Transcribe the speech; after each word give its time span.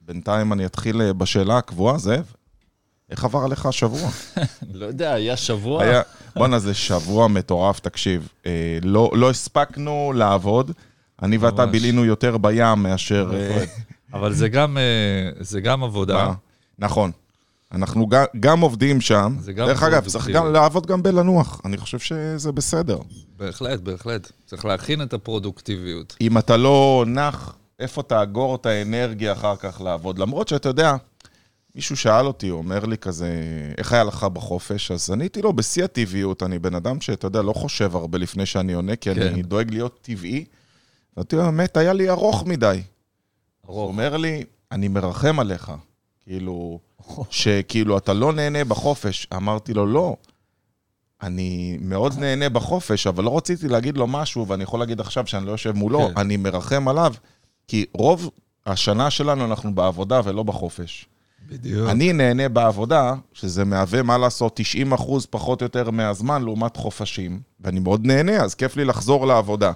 בינתיים 0.00 0.52
אני 0.52 0.66
אתחיל 0.66 1.02
אה, 1.02 1.12
בשאלה 1.12 1.58
הקבועה, 1.58 1.98
זאב. 1.98 2.32
איך 3.10 3.24
עבר 3.24 3.44
עליך 3.44 3.66
השבוע? 3.66 4.10
לא 4.74 4.86
יודע, 4.86 5.12
היה 5.12 5.36
שבוע. 5.36 5.82
היה, 5.82 6.02
בואנה, 6.36 6.58
זה 6.58 6.74
שבוע 6.74 7.28
מטורף, 7.28 7.80
תקשיב. 7.80 8.28
אה, 8.46 8.78
לא, 8.82 9.10
לא 9.14 9.30
הספקנו 9.30 10.12
לעבוד. 10.16 10.72
אני 11.22 11.36
ואתה. 11.36 11.66
בילינו 11.66 12.04
יותר 12.04 12.36
בים 12.36 12.82
מאשר... 12.82 13.30
אה, 13.34 13.64
אבל 14.12 14.32
זה 14.32 14.48
גם, 14.48 14.78
אה, 14.78 15.30
זה 15.40 15.60
גם 15.60 15.84
עבודה. 15.84 16.32
נכון. 16.78 17.10
אנחנו 17.72 18.06
גם, 18.06 18.24
גם 18.40 18.60
עובדים 18.60 19.00
שם. 19.00 19.36
זה 19.40 19.52
גם 19.52 19.66
דרך 19.66 19.82
אגב, 19.82 20.06
צריך. 20.06 20.28
גם 20.28 20.52
לעבוד 20.52 20.86
גם 20.86 21.02
בלנוח. 21.02 21.60
אני 21.64 21.76
חושב 21.76 21.98
שזה 21.98 22.52
בסדר. 22.52 22.98
בהחלט, 23.36 23.80
בהחלט. 23.80 24.32
צריך 24.46 24.64
להכין 24.64 25.02
את 25.02 25.12
הפרודוקטיביות. 25.12 26.16
אם 26.20 26.38
אתה 26.38 26.56
לא 26.56 27.04
נח, 27.06 27.54
איפה 27.78 28.02
תאגור 28.02 28.54
את 28.54 28.66
האנרגיה 28.66 29.32
אחר 29.32 29.56
כך 29.56 29.80
לעבוד? 29.80 30.18
למרות 30.18 30.48
שאתה 30.48 30.68
יודע, 30.68 30.96
מישהו 31.74 31.96
שאל 31.96 32.26
אותי, 32.26 32.48
הוא 32.48 32.58
אומר 32.58 32.84
לי 32.84 32.98
כזה, 32.98 33.30
איך 33.78 33.92
היה 33.92 34.04
לך 34.04 34.24
בחופש? 34.24 34.90
אז 34.90 35.10
עניתי 35.10 35.42
לו, 35.42 35.52
בשיא 35.52 35.84
הטבעיות, 35.84 36.42
אני 36.42 36.58
בן 36.58 36.74
אדם 36.74 37.00
שאתה 37.00 37.26
יודע, 37.26 37.42
לא 37.42 37.52
חושב 37.52 37.96
הרבה 37.96 38.18
לפני 38.18 38.46
שאני 38.46 38.72
עונה, 38.72 38.96
כי 38.96 39.14
כן. 39.14 39.22
אני 39.22 39.42
דואג 39.42 39.70
להיות 39.70 39.98
טבעי. 40.02 40.44
ואמרתי 41.16 41.36
לו, 41.36 41.42
האמת, 41.42 41.76
היה 41.76 41.92
לי 41.92 42.10
ארוך 42.10 42.46
מדי. 42.46 42.82
הוא 43.66 43.76
ארוך. 43.76 43.88
אומר 43.88 44.16
לי, 44.16 44.44
אני 44.72 44.88
מרחם 44.88 45.40
עליך. 45.40 45.72
כאילו, 46.20 46.80
שכאילו, 47.30 47.98
אתה 47.98 48.12
לא 48.12 48.32
נהנה 48.32 48.64
בחופש. 48.64 49.26
אמרתי 49.36 49.74
לו, 49.74 49.86
לא. 49.86 50.16
אני 51.22 51.78
מאוד 51.80 52.18
נהנה 52.18 52.48
בחופש, 52.48 53.06
אבל 53.06 53.24
לא 53.24 53.36
רציתי 53.36 53.68
להגיד 53.68 53.96
לו 53.96 54.06
משהו, 54.06 54.48
ואני 54.48 54.62
יכול 54.62 54.80
להגיד 54.80 55.00
עכשיו 55.00 55.26
שאני 55.26 55.46
לא 55.46 55.50
יושב 55.50 55.72
מולו, 55.72 56.08
כן. 56.08 56.20
אני 56.20 56.36
מרחם 56.36 56.88
עליו, 56.88 57.14
כי 57.68 57.86
רוב 57.94 58.30
השנה 58.66 59.10
שלנו 59.10 59.44
אנחנו 59.44 59.74
בעבודה 59.74 60.20
ולא 60.24 60.42
בחופש. 60.42 61.06
בדיוק. 61.48 61.90
אני 61.90 62.12
נהנה 62.12 62.48
בעבודה, 62.48 63.14
שזה 63.32 63.64
מהווה, 63.64 64.02
מה 64.02 64.18
לעשות, 64.18 64.52
90 64.56 64.92
אחוז 64.92 65.26
פחות 65.26 65.60
או 65.60 65.64
יותר 65.64 65.90
מהזמן 65.90 66.42
לעומת 66.42 66.76
חופשים, 66.76 67.40
ואני 67.60 67.80
מאוד 67.80 68.06
נהנה, 68.06 68.36
אז 68.36 68.54
כיף 68.54 68.76
לי 68.76 68.84
לחזור 68.84 69.26
לעבודה. 69.26 69.72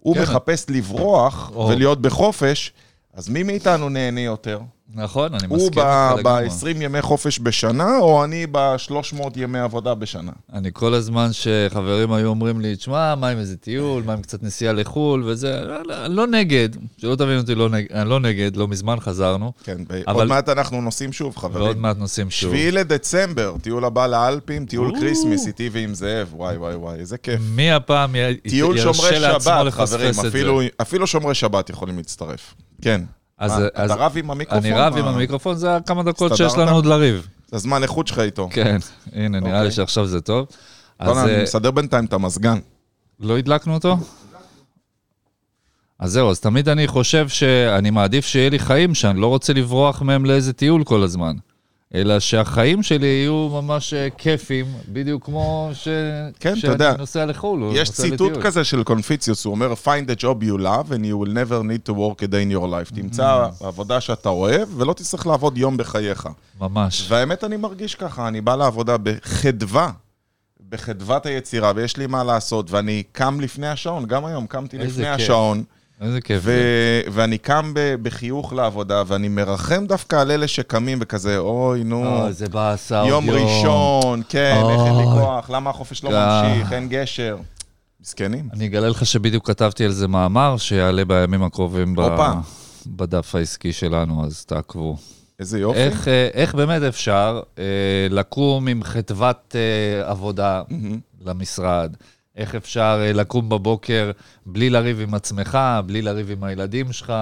הוא 0.00 0.14
כן. 0.14 0.22
מחפש 0.22 0.66
לברוח 0.68 1.50
או. 1.54 1.68
ולהיות 1.68 2.02
בחופש, 2.02 2.72
אז 3.14 3.28
מי 3.28 3.42
מאיתנו 3.42 3.88
נהנה 3.88 4.20
יותר? 4.20 4.60
נכון, 4.94 5.34
אני 5.34 5.46
הוא 5.48 5.56
מסכים 5.56 5.82
לגמרי. 5.82 6.22
ב-20 6.22 6.82
ימי 6.84 7.02
חופש 7.02 7.40
בשנה, 7.42 7.98
או 7.98 8.24
אני 8.24 8.46
ב-300 8.52 9.16
ימי 9.36 9.58
עבודה 9.58 9.94
בשנה? 9.94 10.32
אני 10.52 10.70
כל 10.72 10.94
הזמן 10.94 11.28
שחברים 11.32 12.12
היו 12.12 12.28
אומרים 12.28 12.60
לי, 12.60 12.76
תשמע, 12.76 13.14
מה 13.14 13.28
עם 13.28 13.38
איזה 13.38 13.56
טיול, 13.56 14.02
מה 14.02 14.12
עם 14.12 14.22
קצת 14.22 14.42
נסיעה 14.42 14.72
לחו"ל 14.72 15.22
וזה, 15.26 15.60
לא, 15.64 15.76
לא, 15.84 16.06
לא 16.06 16.26
נגד, 16.26 16.68
שלא 16.98 17.14
תבין 17.16 17.38
אותי, 17.38 17.54
לא 17.54 17.68
נגד, 17.68 17.92
אני 17.92 18.08
לא 18.10 18.20
נגד, 18.20 18.56
לא 18.56 18.68
מזמן 18.68 19.00
חזרנו, 19.00 19.52
כן, 19.64 19.76
אבל- 20.06 20.20
עוד 20.20 20.28
מעט 20.28 20.48
אנחנו 20.48 20.80
נוסעים 20.80 21.12
שוב, 21.12 21.26
ועוד 21.38 21.52
חברים. 21.54 21.82
מעט 21.82 21.96
נוסעים 21.98 22.30
שוב. 22.30 22.50
שביעי 22.50 22.70
לדצמבר, 22.70 23.54
טיול 23.62 23.84
הבא 23.84 24.06
לאלפים, 24.06 24.66
טיול 24.66 24.90
או. 24.94 25.00
קריסמס 25.00 25.46
איתי 25.46 25.68
ועם 25.72 25.94
זאב, 25.94 26.28
וואי 26.34 26.56
וואי 26.56 26.74
וואי, 26.74 26.98
איזה 26.98 27.18
כיף. 27.18 27.40
מי 27.54 27.72
הפעם 27.72 28.14
טיול 28.48 28.76
ירשה 28.78 28.92
שומרי 28.94 29.18
לעצמו 29.18 29.40
שבת, 29.40 29.66
לפספס 29.66 29.90
חברים, 29.92 30.08
את 30.10 30.14
זה? 30.14 30.28
אפילו- 30.28 30.60
אפילו 30.82 31.06
שומרי 31.06 31.34
שבת 31.34 31.70
יכולים 31.70 31.96
להצטרף. 31.96 32.54
כן. 32.82 33.00
אז- 33.44 33.58
מה, 33.58 33.68
אז- 33.74 33.90
אתה 33.90 34.00
רב 34.00 34.12
עם 34.16 34.30
המיקרופון? 34.30 34.64
אני 34.64 34.80
רב 34.80 34.96
עם? 34.96 35.04
המיקרופון, 35.04 35.56
זה 35.56 35.78
כמה 35.86 36.02
דקות? 36.02 36.36
שיש 36.36 36.54
לנו 36.54 36.70
עוד 36.70 36.86
לריב. 36.86 37.28
זה 37.48 37.56
הזמן 37.56 37.82
איכות 37.82 38.06
שלך 38.06 38.18
איתו. 38.18 38.48
כן, 38.52 38.78
הנה, 39.12 39.40
נראה 39.40 39.52
לי 39.52 39.58
אוקיי. 39.58 39.70
שעכשיו 39.70 40.06
זה 40.06 40.20
טוב. 40.20 40.46
אז 40.98 41.18
אני 41.18 41.34
אה, 41.36 41.42
מסדר 41.42 41.70
בינתיים 41.70 42.04
את 42.04 42.12
המזגן. 42.12 42.58
לא 43.20 43.38
הדלקנו 43.38 43.74
אותו? 43.74 43.96
אז 45.98 46.12
זהו, 46.12 46.30
אז 46.30 46.40
תמיד 46.40 46.68
אני 46.68 46.86
חושב 46.86 47.28
שאני 47.28 47.90
מעדיף 47.90 48.26
שיהיה 48.26 48.50
לי 48.50 48.58
חיים 48.58 48.94
שאני 48.94 49.20
לא 49.20 49.26
רוצה 49.26 49.52
לברוח 49.52 50.02
מהם 50.02 50.24
לאיזה 50.24 50.52
טיול 50.52 50.84
כל 50.84 51.02
הזמן. 51.02 51.36
אלא 51.94 52.20
שהחיים 52.20 52.82
שלי 52.82 53.06
יהיו 53.06 53.48
ממש 53.52 53.94
אה, 53.94 54.08
כיפים, 54.18 54.66
בדיוק 54.88 55.24
כמו 55.24 55.70
ש... 55.72 55.88
כן, 56.40 56.56
שאני 56.56 56.72
יודע, 56.72 56.96
נוסע 56.96 57.26
לחו"ל. 57.26 57.62
יש 57.72 57.88
נוסע 57.88 58.02
ציטוט 58.02 58.30
לטיול. 58.30 58.44
כזה 58.44 58.64
של 58.64 58.82
קונפיציוס, 58.82 59.44
הוא 59.44 59.50
אומר, 59.54 59.72
find 59.84 60.10
a 60.10 60.20
job 60.20 60.42
you 60.44 60.58
love 60.60 60.90
and 60.90 61.04
you 61.04 61.24
will 61.24 61.32
never 61.34 61.62
need 61.62 61.90
to 61.90 61.94
work 61.94 62.22
a 62.22 62.26
day 62.26 62.44
in 62.50 62.56
your 62.56 62.66
life. 62.66 62.94
תמצא 62.94 63.46
Mm. 63.60 63.64
עבודה 63.66 64.00
שאתה 64.00 64.28
אוהב, 64.28 64.68
ולא 64.80 64.92
תצטרך 64.92 65.26
לעבוד 65.26 65.58
יום 65.58 65.76
בחייך. 65.76 66.28
ממש. 66.60 67.06
והאמת, 67.10 67.44
אני 67.44 67.56
מרגיש 67.56 67.94
ככה, 67.94 68.28
אני 68.28 68.40
בא 68.40 68.56
לעבודה 68.56 68.96
בחדווה, 69.02 69.90
בחדוות 70.68 71.26
היצירה, 71.26 71.72
ויש 71.76 71.96
לי 71.96 72.06
מה 72.06 72.24
לעשות, 72.24 72.70
ואני 72.70 73.02
קם 73.12 73.40
לפני 73.40 73.68
השעון, 73.68 74.06
גם 74.06 74.24
היום 74.24 74.46
קמתי 74.46 74.78
לפני 74.78 75.04
כיף. 75.04 75.14
השעון, 75.14 75.64
איזה 76.00 76.20
כיף 76.20 76.42
ו- 76.42 76.44
זה. 76.44 77.02
ואני 77.12 77.38
קם 77.38 77.72
ב- 77.74 77.94
בחיוך 78.02 78.52
לעבודה, 78.52 79.02
ואני 79.06 79.28
מרחם 79.28 79.86
דווקא 79.86 80.16
על 80.16 80.30
אלה 80.30 80.48
שקמים 80.48 80.98
וכזה, 81.00 81.38
אוי, 81.38 81.84
נו, 81.84 82.22
אוי, 82.22 82.32
זה 82.32 82.48
באסה 82.48 83.04
יום 83.08 83.30
ראשון, 83.30 84.22
כן, 84.28 84.62
איך 84.70 84.80
אין 84.86 84.96
לי. 84.96 85.04
כוח, 85.04 85.50
למה 85.50 85.70
החופש 85.70 86.04
לא 86.04 86.10
אה. 86.12 86.42
ממשיך, 86.42 86.72
אין 86.72 86.88
גשר. 86.88 87.36
מסכנים. 88.00 88.48
אני 88.52 88.66
אגלה 88.66 88.88
לך 88.88 89.06
שבדיוק 89.06 89.46
כתבתי 89.46 89.84
על 89.84 89.90
זה 89.92 90.08
מאמר 90.08 90.56
שיעלה 90.56 91.04
בימים 91.04 91.42
הקרובים. 91.42 91.96
בדף 92.86 93.34
העסקי 93.34 93.72
שלנו, 93.72 94.24
אז 94.26 94.44
תעקבו. 94.44 94.96
איזה 95.38 95.58
יופי. 95.58 95.78
איך, 95.78 96.08
אה, 96.08 96.28
איך 96.34 96.54
באמת 96.54 96.82
אפשר 96.82 97.40
אה, 97.58 97.64
לקום 98.10 98.68
עם 98.68 98.82
חדוות 98.82 99.56
אה, 99.56 100.10
עבודה 100.10 100.62
מהמם. 100.68 100.98
למשרד? 101.26 101.96
איך 102.36 102.54
אפשר 102.54 103.02
אה, 103.06 103.12
לקום 103.12 103.48
בבוקר 103.48 104.10
בלי 104.46 104.70
לריב 104.70 105.00
עם 105.00 105.14
עצמך, 105.14 105.58
בלי 105.86 106.02
לריב 106.02 106.30
עם 106.30 106.44
הילדים 106.44 106.92
שלך? 106.92 107.12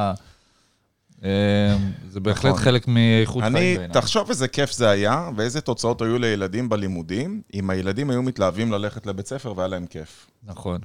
אה, 1.25 1.77
זה 2.09 2.21
בהחלט 2.21 2.53
נכון. 2.53 2.65
חלק 2.65 2.89
מאיכות 2.89 3.43
חיים 3.43 3.57
אני, 3.57 3.77
בעיניי. 3.77 3.95
תחשוב 3.95 4.29
איזה 4.29 4.49
כיף 4.49 4.73
זה 4.73 4.91
היה, 4.91 5.31
ואיזה 5.37 5.61
תוצאות 5.61 6.03
היו 6.03 6.19
לילדים 6.19 6.69
בלימודים, 6.69 7.43
אם 7.55 7.71
הילדים 7.71 8.11
היו 8.11 8.23
מתלהבים 8.23 8.73
ללכת 8.73 9.07
לבית 9.07 9.27
ספר 9.27 9.53
והיה 9.57 9.69
להם 9.69 9.87
כיף. 9.87 10.27
נכון, 10.43 10.81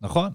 נכון. 0.00 0.30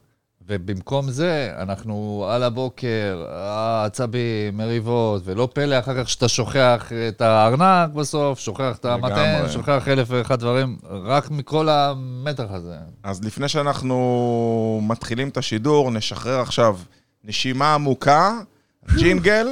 ובמקום 0.47 1.09
זה, 1.09 1.53
אנחנו 1.57 2.25
על 2.29 2.43
הבוקר, 2.43 3.25
אה, 3.29 3.85
עצבים, 3.85 4.57
מריבות, 4.57 5.21
ולא 5.25 5.49
פלא 5.53 5.79
אחר 5.79 6.03
כך 6.03 6.09
שאתה 6.09 6.27
שוכח 6.27 6.91
את 7.07 7.21
הארנק 7.21 7.93
בסוף, 7.93 8.39
שוכח 8.39 8.77
את 8.79 8.85
לגמרי. 8.85 9.51
שוכח 9.51 9.87
אלף 9.87 10.07
ואחד 10.11 10.39
דברים, 10.39 10.77
רק 10.89 11.31
מכל 11.31 11.69
המתח 11.69 12.45
הזה. 12.49 12.75
אז 13.03 13.23
לפני 13.23 13.47
שאנחנו 13.47 14.81
מתחילים 14.83 15.29
את 15.29 15.37
השידור, 15.37 15.91
נשחרר 15.91 16.39
עכשיו 16.39 16.77
נשימה 17.23 17.73
עמוקה, 17.73 18.39
ג'ינגל, 18.97 19.47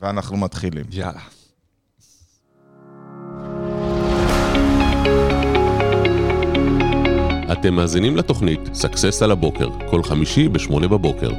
ואנחנו 0.00 0.36
מתחילים. 0.36 0.84
יאללה. 0.90 1.37
אתם 7.60 7.74
מאזינים 7.74 8.16
לתוכנית 8.16 8.60
Success 8.74 9.22
על 9.22 9.30
הבוקר, 9.30 9.68
כל 9.90 10.02
חמישי 10.02 10.48
ב-8 10.48 10.88
בבוקר. 10.88 11.30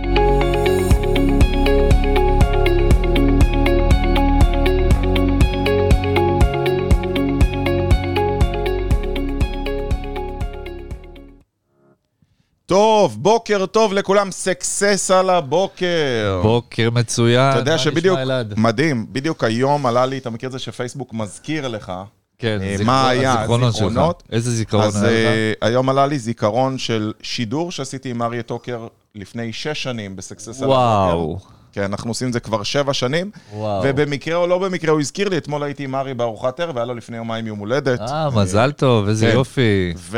טוב, 12.66 13.18
בוקר 13.24 13.66
טוב 13.66 13.94
לכולם, 13.94 14.31
סקסס 14.31 15.12
על 15.12 15.29
הבוקר. 15.29 16.40
בוקר 16.44 16.90
מצוין. 16.90 17.50
אתה 17.50 17.59
יודע 17.59 17.72
מה 17.72 17.78
שבדיוק, 17.78 18.18
נשמע, 18.18 18.22
אלעד? 18.22 18.53
מדהים, 18.58 19.06
בדיוק 19.12 19.44
היום 19.44 19.85
עלה 19.85 20.06
לי, 20.06 20.18
אתה 20.18 20.29
מכיר 20.29 20.47
את 20.47 20.52
זה 20.52 20.59
שפייסבוק 20.59 21.13
מזכיר 21.13 21.68
לך, 21.68 21.91
כן, 22.40 22.60
אה, 22.62 22.76
מה 22.86 23.10
היה, 23.10 23.34
הזיכרונות 23.34 23.76
שלך. 23.76 23.88
זיכרונות? 23.88 24.24
איזה 24.32 24.52
זיכרון 24.52 24.86
אז 24.86 25.04
היה 25.04 25.12
לך? 25.12 25.28
אה, 25.28 25.54
היום 25.68 25.90
עלה 25.90 26.08
לי 26.08 26.20
זיכרון 26.20 26.78
של 26.78 27.14
שידור 27.22 27.72
שעשיתי 27.72 28.10
עם 28.10 28.22
אריה 28.22 28.44
טוקר 28.44 28.88
לפני 29.16 29.54
שש 29.54 29.84
שנים 29.84 30.16
בסקסס 30.16 30.62
על. 30.62 30.68
וואו, 30.68 31.40
כן, 31.72 31.84
אנחנו 31.84 32.12
עושים 32.12 32.28
את 32.28 32.34
זה 32.34 32.40
כבר 32.40 32.64
שבע 32.64 32.94
שנים, 32.94 33.32
וואו. 33.54 33.82
ובמקרה 33.86 34.36
או 34.36 34.48
לא 34.48 34.58
במקרה 34.59 34.91
הוא 34.91 35.00
הזכיר 35.00 35.30
לי, 35.30 35.38
אתמול 35.38 35.64
הייתי 35.64 35.84
עם 35.84 35.96
ארי 35.96 36.14
בארוחת 36.14 36.59
ערב, 36.59 36.76
והיה 36.76 36.86
לו 36.86 36.94
לפני 36.94 37.18
יומיים 37.18 37.47
יום 37.47 37.59
הולדת. 37.59 38.00
אה, 38.00 38.30
מזל 38.30 38.72
טוב, 38.72 39.08
איזה 39.08 39.28
כן. 39.28 39.34
יופי. 39.34 39.94
ו... 39.97 40.18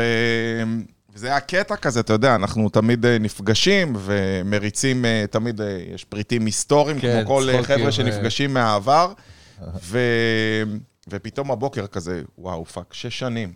וזה 1.14 1.26
היה 1.26 1.40
קטע 1.40 1.76
כזה, 1.76 2.00
אתה 2.00 2.12
יודע, 2.12 2.34
אנחנו 2.34 2.68
תמיד 2.68 3.06
אה, 3.06 3.18
נפגשים 3.18 3.96
ומריצים, 3.98 5.04
אה, 5.04 5.24
תמיד 5.30 5.60
אה, 5.60 5.78
יש 5.94 6.04
פריטים 6.04 6.46
היסטוריים, 6.46 7.00
כן, 7.00 7.22
כמו 7.24 7.34
כל 7.34 7.50
אה, 7.50 7.62
חבר'ה 7.62 7.86
אה. 7.86 7.92
שנפגשים 7.92 8.54
מהעבר, 8.54 9.12
ו... 9.82 9.98
ופתאום 11.08 11.50
הבוקר 11.50 11.86
כזה, 11.86 12.22
וואו, 12.38 12.64
fuck, 12.64 12.94
שש 12.94 13.18
שנים. 13.18 13.52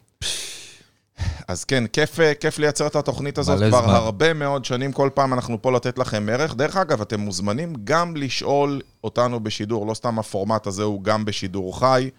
אז 1.49 1.65
כן, 1.65 1.87
כיף, 1.87 2.21
אה, 2.21 2.35
כיף 2.35 2.59
לייצר 2.59 2.87
את 2.87 2.97
התוכנית 2.97 3.39
הזאת 3.39 3.59
כבר 3.59 3.83
זמן. 3.83 3.95
הרבה 3.95 4.35
מאוד 4.35 4.65
שנים, 4.65 4.93
כל 4.93 5.11
פעם 5.15 5.35
אנחנו 5.35 5.63
פה 5.63 5.73
לתת 5.73 5.99
לכם 5.99 6.29
ערך. 6.33 6.55
דרך 6.55 6.77
אגב, 6.77 7.01
אתם 7.01 7.21
מוזמנים 7.21 7.75
גם 7.85 8.17
לשאול 8.17 8.81
אותנו 9.05 9.41
בשידור, 9.41 9.87
לא 9.87 9.95
סתם 9.95 10.19
הפורמט 10.19 10.67
הזה 10.67 10.83
הוא 10.83 11.03
גם 11.03 11.25
בשידור 11.25 11.79
חי. 11.79 12.11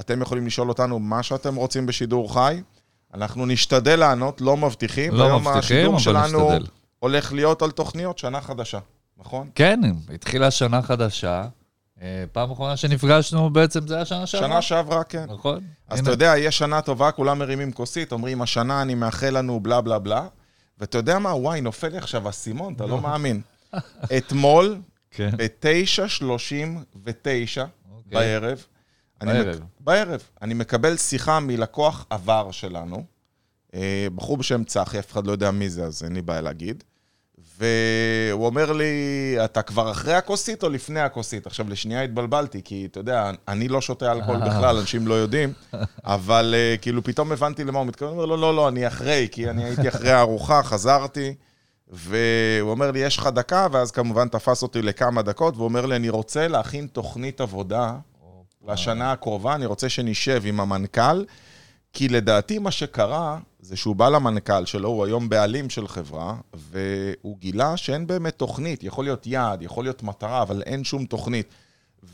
אתם 0.00 0.22
יכולים 0.22 0.46
לשאול 0.46 0.68
אותנו 0.68 0.98
מה 0.98 1.22
שאתם 1.22 1.54
רוצים 1.54 1.86
בשידור 1.86 2.34
חי. 2.34 2.60
אנחנו 3.14 3.46
נשתדל 3.46 3.98
לענות, 3.98 4.40
לא 4.40 4.56
מבטיחים. 4.56 5.14
לא 5.14 5.38
מבטיחים, 5.38 5.58
השידור 5.58 5.94
אבל 5.94 6.02
שלנו 6.02 6.50
נשתדל. 6.50 6.66
הולך 6.98 7.32
להיות 7.32 7.62
על 7.62 7.70
תוכניות 7.70 8.18
שנה 8.18 8.40
חדשה, 8.40 8.78
נכון? 9.18 9.48
כן, 9.54 9.80
התחילה 10.14 10.50
שנה 10.50 10.82
חדשה, 10.82 11.44
פעם 12.32 12.50
אחרונה 12.50 12.76
שנפגשנו 12.76 13.50
בעצם 13.50 13.86
זה 13.86 13.96
היה 13.96 14.04
שנה 14.04 14.26
שעברה. 14.26 14.48
שנה 14.48 14.62
שעברה, 14.62 15.04
כן. 15.04 15.24
נכון. 15.28 15.60
אז 15.88 15.98
הנה. 15.98 16.08
אתה 16.08 16.14
יודע, 16.14 16.34
יש 16.38 16.58
שנה 16.58 16.82
טובה, 16.82 17.10
כולם 17.10 17.38
מרימים 17.38 17.72
כוסית, 17.72 18.12
אומרים, 18.12 18.42
השנה 18.42 18.82
אני 18.82 18.94
מאחל 18.94 19.38
לנו 19.38 19.60
בלה 19.60 19.80
בלה 19.80 19.98
בלה, 19.98 20.26
ואתה 20.78 20.98
יודע 20.98 21.18
מה, 21.18 21.34
וואי, 21.34 21.60
נופל 21.60 21.88
לי 21.88 21.98
עכשיו 21.98 22.26
האסימון, 22.26 22.74
אתה 22.74 22.86
לא 22.86 23.00
מאמין. 23.06 23.40
אתמול, 24.16 24.78
כן. 25.10 25.30
ב-9.39 25.36 27.60
בערב, 28.06 28.64
אני 29.20 29.32
בערב. 29.32 29.56
מק- 29.56 29.62
בערב, 29.80 30.22
אני 30.42 30.54
מקבל 30.54 30.96
שיחה 30.96 31.40
מלקוח 31.40 32.06
עבר 32.10 32.50
שלנו, 32.50 33.04
אה, 33.74 34.06
בחור 34.14 34.36
בשם 34.36 34.64
צחי, 34.64 34.98
אף 34.98 35.12
אחד 35.12 35.26
לא 35.26 35.32
יודע 35.32 35.50
מי 35.50 35.70
זה, 35.70 35.84
אז 35.84 36.02
אין 36.04 36.12
לי 36.12 36.22
בעיה 36.22 36.40
להגיד. 36.40 36.84
והוא 37.58 38.46
אומר 38.46 38.72
לי, 38.72 38.94
אתה 39.44 39.62
כבר 39.62 39.90
אחרי 39.90 40.14
הכוסית 40.14 40.62
או 40.62 40.68
לפני 40.68 41.00
הכוסית? 41.00 41.46
עכשיו, 41.46 41.68
לשנייה 41.68 42.02
התבלבלתי, 42.02 42.62
כי 42.64 42.88
אתה 42.90 43.00
יודע, 43.00 43.30
אני 43.48 43.68
לא 43.68 43.80
שותה 43.80 44.12
אלכוהול 44.12 44.40
בכלל, 44.40 44.76
אנשים 44.76 45.06
לא 45.06 45.14
יודעים, 45.14 45.52
אבל 46.04 46.54
אה, 46.56 46.76
כאילו 46.76 47.04
פתאום 47.04 47.32
הבנתי 47.32 47.64
למה 47.64 47.78
הוא 47.78 47.86
מתכוון. 47.86 48.12
הוא 48.14 48.22
אומר, 48.22 48.36
לא, 48.36 48.40
לא, 48.40 48.56
לא, 48.56 48.68
אני 48.68 48.86
אחרי, 48.86 49.28
כי 49.32 49.50
אני 49.50 49.64
הייתי 49.64 49.88
אחרי 49.88 50.10
הארוחה, 50.10 50.62
חזרתי, 50.62 51.34
והוא 51.88 52.70
אומר 52.70 52.90
לי, 52.90 52.98
יש 52.98 53.16
לך 53.18 53.26
דקה, 53.26 53.66
ואז 53.72 53.90
כמובן 53.90 54.28
תפס 54.28 54.62
אותי 54.62 54.82
לכמה 54.82 55.22
דקות, 55.22 55.54
והוא 55.54 55.64
אומר 55.64 55.86
לי, 55.86 55.96
אני 55.96 56.08
רוצה 56.08 56.48
להכין 56.48 56.86
תוכנית 56.86 57.40
עבודה 57.40 57.94
לשנה 58.68 59.12
הקרובה, 59.12 59.54
אני 59.54 59.66
רוצה 59.66 59.88
שנשב 59.88 60.42
עם 60.44 60.60
המנכ"ל, 60.60 61.24
כי 61.92 62.08
לדעתי 62.08 62.58
מה 62.58 62.70
שקרה, 62.70 63.38
זה 63.66 63.76
שהוא 63.76 63.96
בא 63.96 64.08
למנכ"ל 64.08 64.64
שלו, 64.64 64.88
הוא 64.88 65.04
היום 65.04 65.28
בעלים 65.28 65.70
של 65.70 65.88
חברה, 65.88 66.34
והוא 66.54 67.36
גילה 67.38 67.76
שאין 67.76 68.06
באמת 68.06 68.34
תוכנית, 68.38 68.84
יכול 68.84 69.04
להיות 69.04 69.26
יעד, 69.26 69.62
יכול 69.62 69.84
להיות 69.84 70.02
מטרה, 70.02 70.42
אבל 70.42 70.62
אין 70.66 70.84
שום 70.84 71.04
תוכנית. 71.04 71.46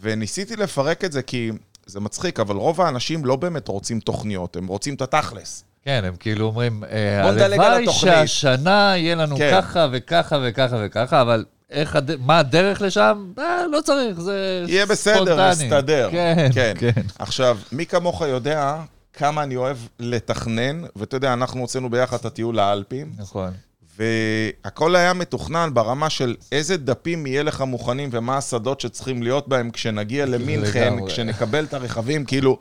וניסיתי 0.01 0.57
לפרק 0.57 1.05
את 1.05 1.13
זה 1.13 1.23
כי 1.23 1.51
זה 1.87 2.01
מצחיק, 2.01 2.41
אבל 2.41 2.57
רוב 2.57 2.81
האנשים 2.81 3.25
לא 3.25 3.37
באמת 3.37 3.69
רוצים 3.69 4.01
תוכניות, 4.01 4.57
הם 4.57 4.67
רוצים 4.67 4.95
את 4.95 5.03
התכלס. 5.03 5.65
כן, 5.85 6.03
הם 6.05 6.17
כאילו 6.17 6.47
אומרים, 6.47 6.85
אה, 6.85 7.29
הלוואי 7.29 7.83
התוכנית." 7.83 8.13
שהשנה 8.13 8.95
יהיה 8.97 9.15
לנו 9.15 9.37
כן. 9.37 9.51
ככה 9.53 9.87
וככה 9.93 10.39
וככה 10.43 10.77
וככה, 10.85 11.23
אבל 11.23 11.45
איך, 11.71 11.97
הד... 11.97 12.11
מה 12.21 12.39
הדרך 12.39 12.83
לשם? 12.83 13.33
אה, 13.39 13.67
לא 13.73 13.81
צריך, 13.81 14.21
זה 14.21 14.65
יהיה 14.69 14.87
בסדר, 14.87 15.15
ספונטני. 15.15 15.65
נסתדר. 15.65 16.09
כן, 16.13 16.49
כן. 16.55 16.75
כן. 16.79 17.03
עכשיו, 17.19 17.59
מי 17.73 17.87
כמוך 17.87 18.21
יודע 18.21 18.77
כמה 19.13 19.43
אני 19.43 19.57
אוהב 19.57 19.77
לתכנן, 19.99 20.83
ואתה 20.97 21.17
יודע, 21.17 21.33
אנחנו 21.33 21.61
הוצאנו 21.61 21.91
ביחד 21.91 22.17
את 22.17 22.25
הטיול 22.25 22.57
לאלפים, 22.57 23.13
נכון. 23.19 23.51
והכל 23.99 24.97
היה 24.97 25.13
מתוכנן 25.13 25.71
ברמה 25.75 26.11
של 26.11 26.37
איזה 26.53 26.77
דפים 26.77 27.27
יהיה 27.27 27.43
לך 27.43 27.61
מוכנים 27.61 28.09
ומה 28.13 28.37
השדות 28.37 28.81
שצריכים 28.81 29.23
להיות 29.23 29.49
בהם 29.49 29.71
כשנגיע 29.71 30.27
למינכן. 30.27 31.07
כשנקבל 31.07 31.65
את 31.65 31.75
הרכבים, 31.75 32.25
כאילו, 32.25 32.59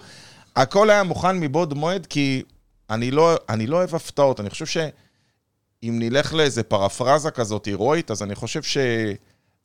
הכל 0.55 0.89
היה 0.89 1.03
מוכן 1.03 1.39
מבעוד 1.39 1.73
מועד, 1.73 2.05
כי 2.05 2.43
אני 2.89 3.11
לא, 3.11 3.35
אני 3.49 3.67
לא 3.67 3.77
אוהב 3.77 3.95
הפתעות. 3.95 4.39
אני 4.39 4.49
חושב 4.49 4.65
שאם 4.65 4.89
נלך 5.99 6.33
לאיזה 6.33 6.63
פרפרזה 6.63 7.31
כזאת 7.31 7.65
הירואית, 7.65 8.11
אז 8.11 8.23
אני 8.23 8.35
חושב 8.35 8.61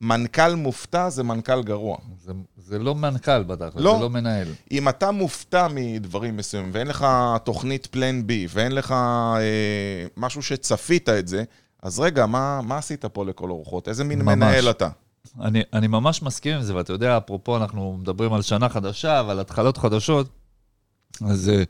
שמנכ"ל 0.03 0.55
מופתע 0.55 1.11
זה 1.11 1.23
מנכ"ל 1.23 1.63
גרוע. 1.63 1.97
זה, 2.25 2.33
זה 2.57 2.79
לא 2.79 2.95
מנכ"ל 2.95 3.43
בתכל'ס, 3.43 3.83
לא. 3.83 3.95
זה 3.95 4.03
לא 4.03 4.11
מנהל. 4.11 4.49
אם 4.71 4.89
אתה 4.89 5.11
מופתע 5.11 5.67
מדברים 5.71 6.37
מסוימים, 6.37 6.71
ואין 6.75 6.87
לך 6.87 7.07
תוכנית 7.45 7.87
פלן 7.87 8.27
בי, 8.27 8.47
ואין 8.51 8.73
לך 8.73 8.93
אה, 8.93 10.07
משהו 10.17 10.43
שצפית 10.43 11.09
את 11.09 11.29
זה, 11.29 11.45
אז 11.83 12.01
רגע, 12.01 12.27
מה, 12.27 12.61
מה 12.63 12.79
עשית 12.79 13.05
פה 13.05 13.25
לכל 13.25 13.51
אורחות? 13.51 13.89
איזה 13.89 14.05
מין 14.05 14.19
ממש. 14.23 14.35
מנהל 14.35 14.71
אתה? 14.71 14.89
אני, 15.41 15.63
אני 15.73 15.87
ממש 15.87 16.23
מסכים 16.23 16.55
עם 16.57 16.63
זה, 16.63 16.75
ואתה 16.75 16.93
יודע, 16.93 17.17
אפרופו, 17.17 17.57
אנחנו 17.57 17.97
מדברים 18.01 18.33
על 18.33 18.43
שנה 18.43 18.69
חדשה 18.69 19.23
ועל 19.27 19.41
התחלות 19.41 19.79
חדשות, 19.79 20.29
אז 21.25 21.49
אה, 21.49 21.63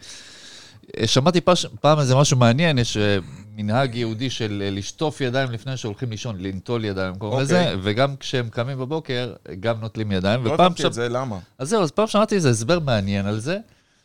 שמעתי 1.07 1.41
פש, 1.41 1.67
פעם 1.81 1.99
איזה 1.99 2.17
משהו 2.17 2.37
מעניין, 2.37 2.79
יש 2.79 2.97
אה, 2.97 3.19
מנהג 3.57 3.95
יהודי 3.95 4.31
של 4.31 4.63
אה, 4.65 4.71
לשטוף 4.71 5.21
ידיים 5.21 5.51
לפני 5.51 5.77
שהולכים 5.77 6.11
לישון, 6.11 6.37
לנטול 6.41 6.85
ידיים, 6.85 7.15
קוראים 7.15 7.43
אוקיי. 7.43 7.67
לזה, 7.67 7.77
וגם 7.83 8.17
כשהם 8.17 8.49
קמים 8.49 8.79
בבוקר, 8.79 9.33
גם 9.61 9.81
נוטלים 9.81 10.13
ידיים. 10.13 10.45
לא 10.45 10.55
הבנתי 10.55 10.87
את 10.87 10.93
זה, 10.93 11.09
למה? 11.09 11.39
אז 11.59 11.69
זהו, 11.69 11.83
אז 11.83 11.91
פעם 11.91 12.07
שמעתי 12.07 12.35
איזה 12.35 12.51
הסבר 12.51 12.79
מעניין 12.79 13.27
על 13.27 13.41
זה, 13.41 13.59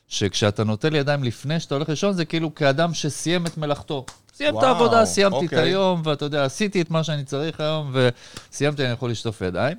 שכשאתה 0.07 0.63
נוטל 0.63 0.95
ידיים 0.95 1.23
לפני 1.23 1.59
שאתה 1.59 1.75
הולך 1.75 1.89
לישון, 1.89 2.13
זה 2.13 2.25
כאילו 2.25 2.55
כאדם 2.55 2.93
שסיים 2.93 3.45
את 3.45 3.57
מלאכתו. 3.57 4.05
סיים 4.33 4.57
את 4.57 4.63
העבודה, 4.63 5.05
סיימתי 5.05 5.37
את 5.37 5.43
אוקיי. 5.43 5.59
היום, 5.59 6.01
ואתה 6.05 6.25
יודע, 6.25 6.45
עשיתי 6.45 6.81
את 6.81 6.91
מה 6.91 7.03
שאני 7.03 7.23
צריך 7.23 7.59
היום, 7.59 7.93
וסיימתי, 8.51 8.83
אני 8.85 8.91
יכול 8.91 9.11
לשטוף 9.11 9.41
ידיים. 9.41 9.77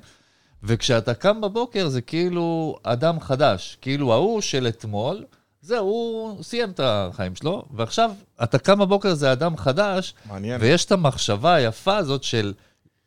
וכשאתה 0.63 1.13
קם 1.13 1.41
בבוקר, 1.41 1.89
זה 1.89 2.01
כאילו 2.01 2.77
אדם 2.83 3.19
חדש, 3.19 3.77
כאילו 3.81 4.13
ההוא 4.13 4.41
של 4.41 4.67
אתמול, 4.67 5.23
זהו, 5.65 5.85
הוא 5.85 6.43
סיים 6.43 6.69
את 6.69 6.79
החיים 6.83 7.35
שלו, 7.35 7.63
ועכשיו 7.73 8.11
אתה 8.43 8.57
קם 8.57 8.79
בבוקר, 8.79 9.13
זה 9.13 9.31
אדם 9.31 9.57
חדש, 9.57 10.13
מעניין. 10.25 10.61
ויש 10.61 10.85
את 10.85 10.91
המחשבה 10.91 11.53
היפה 11.53 11.97
הזאת 11.97 12.23
של, 12.23 12.53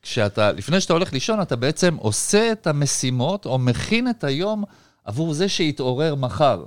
כשאתה, 0.03 0.53
לפני 0.53 0.81
שאתה 0.81 0.93
הולך 0.93 1.13
לישון, 1.13 1.43
אתה 1.43 1.57
בעצם 1.57 1.97
עושה 1.99 2.53
את 2.53 2.67
המשימות, 2.67 3.47
או 3.47 3.59
מכין 3.59 4.09
את 4.11 4.25
היום 4.25 4.65
עבור 5.05 5.35
זה 5.35 5.49
שיתעורר 5.49 6.15
מחר. 6.15 6.65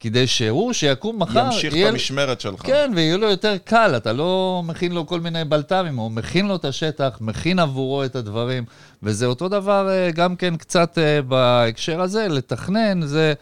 כדי 0.00 0.26
שהוא, 0.26 0.72
שיקום 0.72 1.22
מחר, 1.22 1.44
ימשיך 1.46 1.74
יהיה- 1.74 1.88
את 1.88 1.92
המשמרת 1.92 2.40
שלך. 2.40 2.60
כן, 2.66 2.92
ויהיה 2.94 3.16
לו 3.16 3.30
יותר 3.30 3.56
קל, 3.64 3.94
אתה 3.96 4.12
לא 4.12 4.62
מכין 4.64 4.92
לו 4.92 5.06
כל 5.06 5.20
מיני 5.20 5.44
בלת"מים, 5.44 5.96
הוא 5.96 6.10
מכין 6.10 6.46
לו 6.46 6.56
את 6.56 6.64
השטח, 6.64 7.18
מכין 7.20 7.58
עבורו 7.58 8.04
את 8.04 8.16
הדברים, 8.16 8.64
וזה 9.02 9.26
אותו 9.26 9.48
דבר 9.48 9.88
אה, 9.90 10.10
גם 10.10 10.36
כן 10.36 10.56
קצת 10.56 10.98
אה, 10.98 11.22
בהקשר 11.22 12.00
הזה, 12.00 12.28
לתכנן, 12.28 13.06
זה 13.06 13.34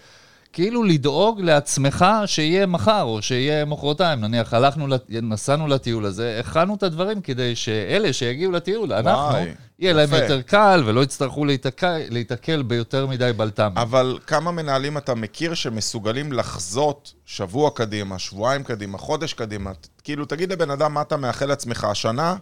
כאילו 0.57 0.83
לדאוג 0.83 1.41
לעצמך 1.41 2.05
שיהיה 2.27 2.67
מחר, 2.67 3.03
או 3.03 3.23
שיהיה 3.23 3.65
מחרתיים. 3.65 4.21
נניח, 4.21 4.55
הלכנו, 4.55 4.87
נסענו 5.09 5.69
לטיול 5.69 6.05
הזה, 6.05 6.37
הכנו 6.41 6.75
את 6.75 6.83
הדברים 6.83 7.21
כדי 7.21 7.57
שאלה 7.57 8.13
שיגיעו 8.13 8.53
לטיול, 8.53 8.93
אנחנו, 8.93 9.37
יהיה 9.79 9.93
להם 9.93 10.09
יפה. 10.09 10.17
יותר 10.17 10.43
קל, 10.43 10.83
ולא 10.87 11.03
יצטרכו 11.03 11.45
להיתקע- 11.45 12.11
להיתקל 12.11 12.63
ביותר 12.63 13.07
מדי 13.07 13.33
בלת"מים. 13.37 13.79
אבל 13.79 14.19
כמה 14.27 14.51
מנהלים 14.51 14.99
אתה 14.99 15.15
מכיר 15.15 15.55
שמסוגלים 15.55 16.33
לחזות 16.33 17.13
שבוע 17.27 17.71
קדימה, 17.71 18.19
שבועיים 18.19 18.63
קדימה, 18.63 18.99
חודש 18.99 19.33
קדימה? 19.33 19.71
כאילו, 20.05 20.25
תגיד 20.25 20.53
לבן 20.53 20.71
אדם 20.71 20.95
מה 20.95 21.03
אתה 21.03 21.17
מאחל 21.17 21.47
לעצמך 21.47 21.85
השנה, 21.85 22.37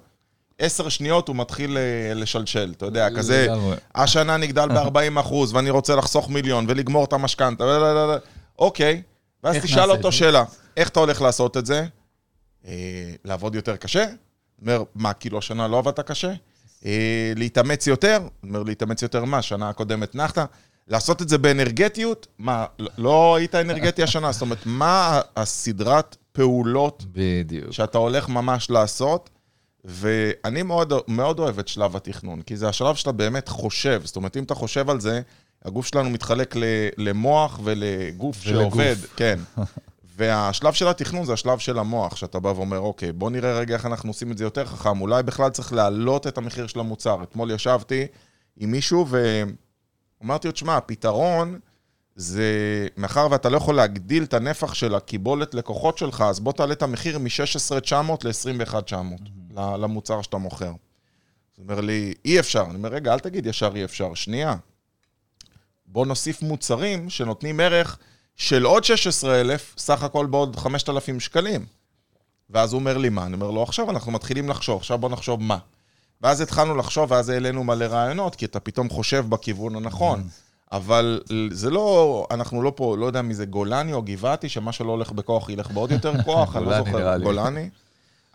עשר 0.59 0.89
שניות 0.89 1.29
הוא 1.29 1.37
מתחיל 1.37 1.77
אה, 1.79 2.15
לשלשל, 2.15 2.73
אתה 2.77 2.87
יודע, 2.87 3.09
כזה. 3.17 3.47
השנה 3.95 4.37
נגדל 4.37 4.69
ב-40 4.69 5.21
אחוז, 5.21 5.55
ואני 5.55 5.71
רוצה 5.71 5.97
לחסוך 5.97 6.31
מיליון 6.31 6.65
ולגמור 6.69 7.05
את 7.05 7.13
המשכנתה, 7.13 7.65
אוקיי, 8.59 9.03
ואז 9.45 9.57
תשאל 9.63 9.91
אותו? 9.91 10.13
שאלה, 10.13 10.45
איך 10.77 10.89
אתה 10.89 11.01
הולך 11.01 11.23
לעשות 11.23 11.57
את 11.57 11.67
זה? 11.67 11.87
אה, 12.67 12.73
לעבוד 13.25 13.55
יותר 13.55 13.77
קשה? 13.77 14.05
אומר, 14.63 14.83
מה, 14.95 15.13
כאילו 15.13 15.39
השנה 15.39 15.69
לא 15.69 15.79
עבדת 15.79 16.01
קשה? 16.01 16.33
אה, 16.87 17.33
להתאמץ 17.37 17.87
יותר? 17.87 18.19
אומר, 18.43 18.63
להתאמץ 18.63 19.03
יותר 19.03 19.25
מה? 19.25 19.43
שנה 19.43 19.69
הקודמת 19.69 20.15
נחת? 20.15 20.39
לעשות 20.89 21.23
את 21.23 21.29
זה 21.29 21.39
באנרגטיות? 21.39 22.27
מה, 22.39 22.65
לא- 22.79 22.91
לא 22.99 23.37
היית 23.37 23.55
אנרגטי 23.55 24.03
השנה? 24.03 24.33
זאת 24.33 24.43
אומרת, 24.43 24.59
מה 24.67 25.21
הסדרת 25.37 26.17
פעולות 26.33 27.05
בדיוק. 27.13 27.71
שאתה 27.73 27.99
הולך 27.99 28.29
ממש 28.29 28.71
לעשות? 28.71 29.31
ואני 29.85 30.63
מאוד, 30.63 30.93
מאוד 31.09 31.39
אוהב 31.39 31.59
את 31.59 31.69
שלב 31.69 31.97
התכנון, 31.97 32.43
כי 32.43 32.57
זה 32.57 32.69
השלב 32.69 32.95
שאתה 32.95 33.13
באמת 33.13 33.49
חושב. 33.49 34.01
זאת 34.05 34.17
אומרת, 34.17 34.37
אם 34.37 34.43
אתה 34.43 34.55
חושב 34.55 34.91
על 34.91 35.01
זה, 35.01 35.21
הגוף 35.65 35.87
שלנו 35.87 36.11
מתחלק 36.11 36.57
ל- 36.57 36.63
למוח 36.99 37.61
ולגוף 37.65 38.37
ולגוף. 38.47 38.63
שעובד. 38.75 38.97
כן. 39.17 39.39
והשלב 40.17 40.73
של 40.73 40.89
התכנון 40.89 41.25
זה 41.25 41.33
השלב 41.33 41.59
של 41.59 41.79
המוח, 41.79 42.17
שאתה 42.17 42.41
בא 42.41 42.49
ואומר, 42.49 42.79
אוקיי, 42.79 43.13
בוא 43.13 43.31
נראה 43.31 43.59
רגע 43.59 43.75
איך 43.75 43.87
אנחנו 43.87 44.11
עושים 44.11 44.33
את 44.33 44.39
זה 44.39 44.45
יותר 44.45 44.65
חכם. 44.67 45.01
אולי 45.01 45.23
בכלל 45.23 45.51
צריך 45.51 45.73
להעלות 45.73 46.27
את 46.27 46.39
המחיר 46.39 46.67
של 46.67 46.81
המוצר. 46.81 47.23
אתמול 47.23 47.51
ישבתי 47.51 48.07
עם 48.57 48.71
מישהו 48.71 49.07
ואמרתי 50.21 50.49
לו, 50.49 50.53
תשמע, 50.53 50.77
הפתרון 50.77 51.59
זה, 52.17 52.45
מאחר 52.97 53.29
ואתה 53.31 53.49
לא 53.49 53.57
יכול 53.57 53.75
להגדיל 53.77 54.23
את 54.23 54.35
הנפח 54.35 54.75
של 54.75 54.95
הקיבולת 54.95 55.55
לקוחות 55.55 55.99
שלך, 55.99 56.21
אז 56.21 56.41
בוא 56.41 56.53
תעלה 56.53 56.73
את 56.73 56.83
המחיר 56.83 57.19
מ-16,900 57.19 57.95
ל-21,900 58.25 58.95
ל- 59.25 59.44
למוצר 59.55 60.23
שאתה 60.23 60.37
מוכר. 60.37 60.67
אז 60.67 61.59
הוא 61.59 61.65
אומר 61.65 61.81
לי, 61.81 62.15
אי 62.25 62.41
אפשר. 62.41 62.63
אני 62.63 62.75
אומר, 62.75 62.89
רגע, 62.89 63.13
אל 63.13 63.19
תגיד 63.19 63.47
ישר 63.47 63.73
אי 63.75 63.85
אפשר, 63.85 64.15
שנייה. 64.15 64.55
בוא 65.87 66.07
נוסיף 66.07 66.43
מוצרים 66.43 67.11
שנותנים 67.11 67.61
ערך 67.61 67.99
של 68.37 68.65
עוד 68.65 68.85
16,000, 68.85 69.75
סך 69.79 70.03
הכל 70.03 70.27
בעוד 70.27 70.57
5,000 70.57 71.21
שקלים. 71.21 71.67
ואז 72.51 72.73
הוא 72.73 72.79
אומר 72.79 72.99
לי, 72.99 73.09
מה? 73.09 73.27
אני 73.27 73.35
אומר 73.35 73.51
לו, 73.51 73.63
עכשיו 73.63 73.91
אנחנו 73.91 74.13
מתחילים 74.13 74.49
לחשוב, 74.49 74.81
עכשיו 74.81 74.99
בוא 74.99 75.09
נחשוב 75.09 75.43
מה. 75.43 75.59
ואז 76.21 76.41
התחלנו 76.41 76.77
לחשוב, 76.77 77.11
ואז 77.11 77.29
העלינו 77.29 77.65
מלא 77.65 77.85
רעיונות, 77.85 78.35
כי 78.35 78.45
אתה 78.45 78.61
פתאום 78.61 78.91
חושב 78.91 79.27
בכיוון 79.29 79.77
הנכון. 79.77 80.29
אבל 80.73 81.21
זה 81.51 81.71
לא, 81.71 82.27
אנחנו 82.31 82.63
לא 82.63 82.73
פה, 82.77 82.97
לא 82.97 83.07
יודע 83.07 83.23
מי 83.23 83.35
זה, 83.35 83.47
גולני 83.47 83.93
או 83.93 84.03
גבעתי, 84.03 84.49
שמה 84.49 84.73
שלא 84.73 84.91
הולך 84.91 85.13
בכוח 85.13 85.49
ילך 85.49 85.71
בעוד 85.71 85.91
יותר 85.91 86.23
כוח, 86.23 86.57
אני 86.57 86.65
לא 86.65 86.79
זוכר. 86.79 87.19
גולני. 87.19 87.71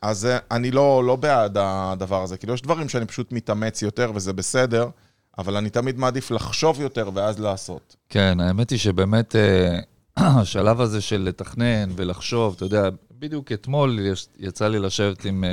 אז 0.01 0.25
אה, 0.25 0.37
אני 0.51 0.71
לא, 0.71 1.03
לא 1.05 1.15
בעד 1.15 1.57
הדבר 1.59 2.23
הזה, 2.23 2.37
כאילו 2.37 2.53
יש 2.53 2.61
דברים 2.61 2.89
שאני 2.89 3.05
פשוט 3.05 3.31
מתאמץ 3.31 3.81
יותר 3.81 4.11
וזה 4.15 4.33
בסדר, 4.33 4.89
אבל 5.37 5.57
אני 5.57 5.69
תמיד 5.69 5.99
מעדיף 5.99 6.31
לחשוב 6.31 6.81
יותר 6.81 7.09
ואז 7.13 7.39
לעשות. 7.39 7.95
כן, 8.09 8.39
האמת 8.39 8.69
היא 8.69 8.79
שבאמת 8.79 9.35
אה, 9.35 9.79
השלב 10.39 10.81
הזה 10.81 11.01
של 11.01 11.21
לתכנן 11.21 11.89
ולחשוב, 11.95 12.53
אתה 12.55 12.65
יודע, 12.65 12.89
בדיוק 13.11 13.51
אתמול 13.51 13.99
יצא 14.37 14.67
לי 14.67 14.79
לשבת 14.79 15.25
עם 15.25 15.43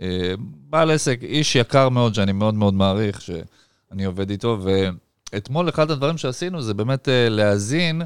אה, 0.00 0.34
בעל 0.44 0.90
עסק, 0.90 1.18
איש 1.22 1.56
יקר 1.56 1.88
מאוד, 1.88 2.14
שאני 2.14 2.32
מאוד 2.32 2.54
מאוד 2.54 2.74
מעריך, 2.74 3.20
שאני 3.20 4.04
עובד 4.04 4.30
איתו, 4.30 4.58
ואתמול 5.32 5.68
אחד 5.68 5.90
הדברים 5.90 6.18
שעשינו 6.18 6.62
זה 6.62 6.74
באמת 6.74 7.08
להזין 7.30 8.02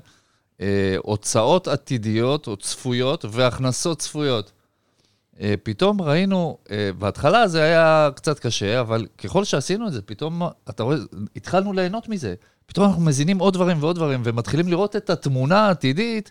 הוצאות 0.99 1.69
עתידיות 1.69 2.47
או 2.47 2.57
צפויות 2.57 3.25
והכנסות 3.31 3.99
צפויות. 3.99 4.53
אה, 5.41 5.55
פתאום 5.63 6.03
ראינו, 6.03 6.59
אה, 6.71 6.91
בהתחלה 6.99 7.49
זה 7.49 7.63
היה 7.63 8.09
קצת 8.15 8.39
קשה, 8.39 8.81
אבל 8.81 9.07
ככל 9.19 9.45
שעשינו 9.45 9.87
את 9.87 9.93
זה, 9.93 10.03
פתאום, 10.03 10.43
אתה 10.71 10.83
רואה, 10.83 10.97
התחלנו 11.37 11.73
ליהנות 11.73 12.09
מזה. 12.09 12.35
פתאום 12.67 12.87
אנחנו 12.87 13.03
מזינים 13.03 13.39
עוד 13.39 13.55
דברים 13.55 13.77
ועוד 13.81 13.97
דברים, 13.97 14.23
ומתחילים 14.25 14.69
לראות 14.69 14.97
את 14.97 15.11
התמונה 15.11 15.67
העתידית, 15.67 16.31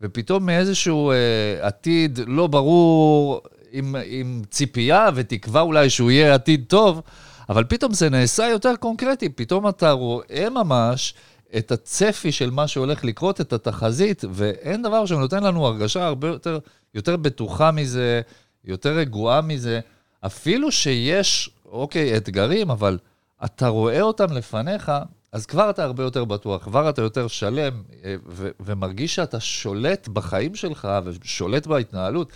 ופתאום 0.00 0.46
מאיזשהו 0.46 1.10
אה, 1.10 1.16
עתיד 1.60 2.20
לא 2.26 2.46
ברור, 2.46 3.40
עם, 3.72 3.96
עם 4.06 4.42
ציפייה 4.50 5.08
ותקווה 5.14 5.60
אולי 5.60 5.90
שהוא 5.90 6.10
יהיה 6.10 6.34
עתיד 6.34 6.64
טוב, 6.68 7.02
אבל 7.48 7.64
פתאום 7.64 7.92
זה 7.92 8.10
נעשה 8.10 8.48
יותר 8.48 8.76
קונקרטי, 8.80 9.28
פתאום 9.28 9.68
אתה 9.68 9.90
רואה 9.90 10.50
ממש 10.50 11.14
את 11.56 11.72
הצפי 11.72 12.32
של 12.32 12.50
מה 12.50 12.68
שהולך 12.68 13.04
לקרות, 13.04 13.40
את 13.40 13.52
התחזית, 13.52 14.24
ואין 14.30 14.82
דבר 14.82 15.06
שנותן 15.06 15.42
לנו 15.42 15.66
הרגשה 15.66 16.06
הרבה 16.06 16.28
יותר, 16.28 16.58
יותר 16.94 17.16
בטוחה 17.16 17.70
מזה, 17.70 18.20
יותר 18.64 18.96
רגועה 18.96 19.40
מזה. 19.40 19.80
אפילו 20.26 20.72
שיש, 20.72 21.50
אוקיי, 21.66 22.16
אתגרים, 22.16 22.70
אבל 22.70 22.98
אתה 23.44 23.68
רואה 23.68 24.00
אותם 24.00 24.32
לפניך, 24.32 24.92
אז 25.32 25.46
כבר 25.46 25.70
אתה 25.70 25.84
הרבה 25.84 26.02
יותר 26.02 26.24
בטוח, 26.24 26.64
כבר 26.64 26.90
אתה 26.90 27.02
יותר 27.02 27.28
שלם, 27.28 27.82
אה, 28.04 28.14
ו- 28.26 28.48
ומרגיש 28.60 29.14
שאתה 29.14 29.40
שולט 29.40 30.08
בחיים 30.08 30.54
שלך 30.54 30.88
ושולט 31.04 31.66
בהתנהלות, 31.66 32.32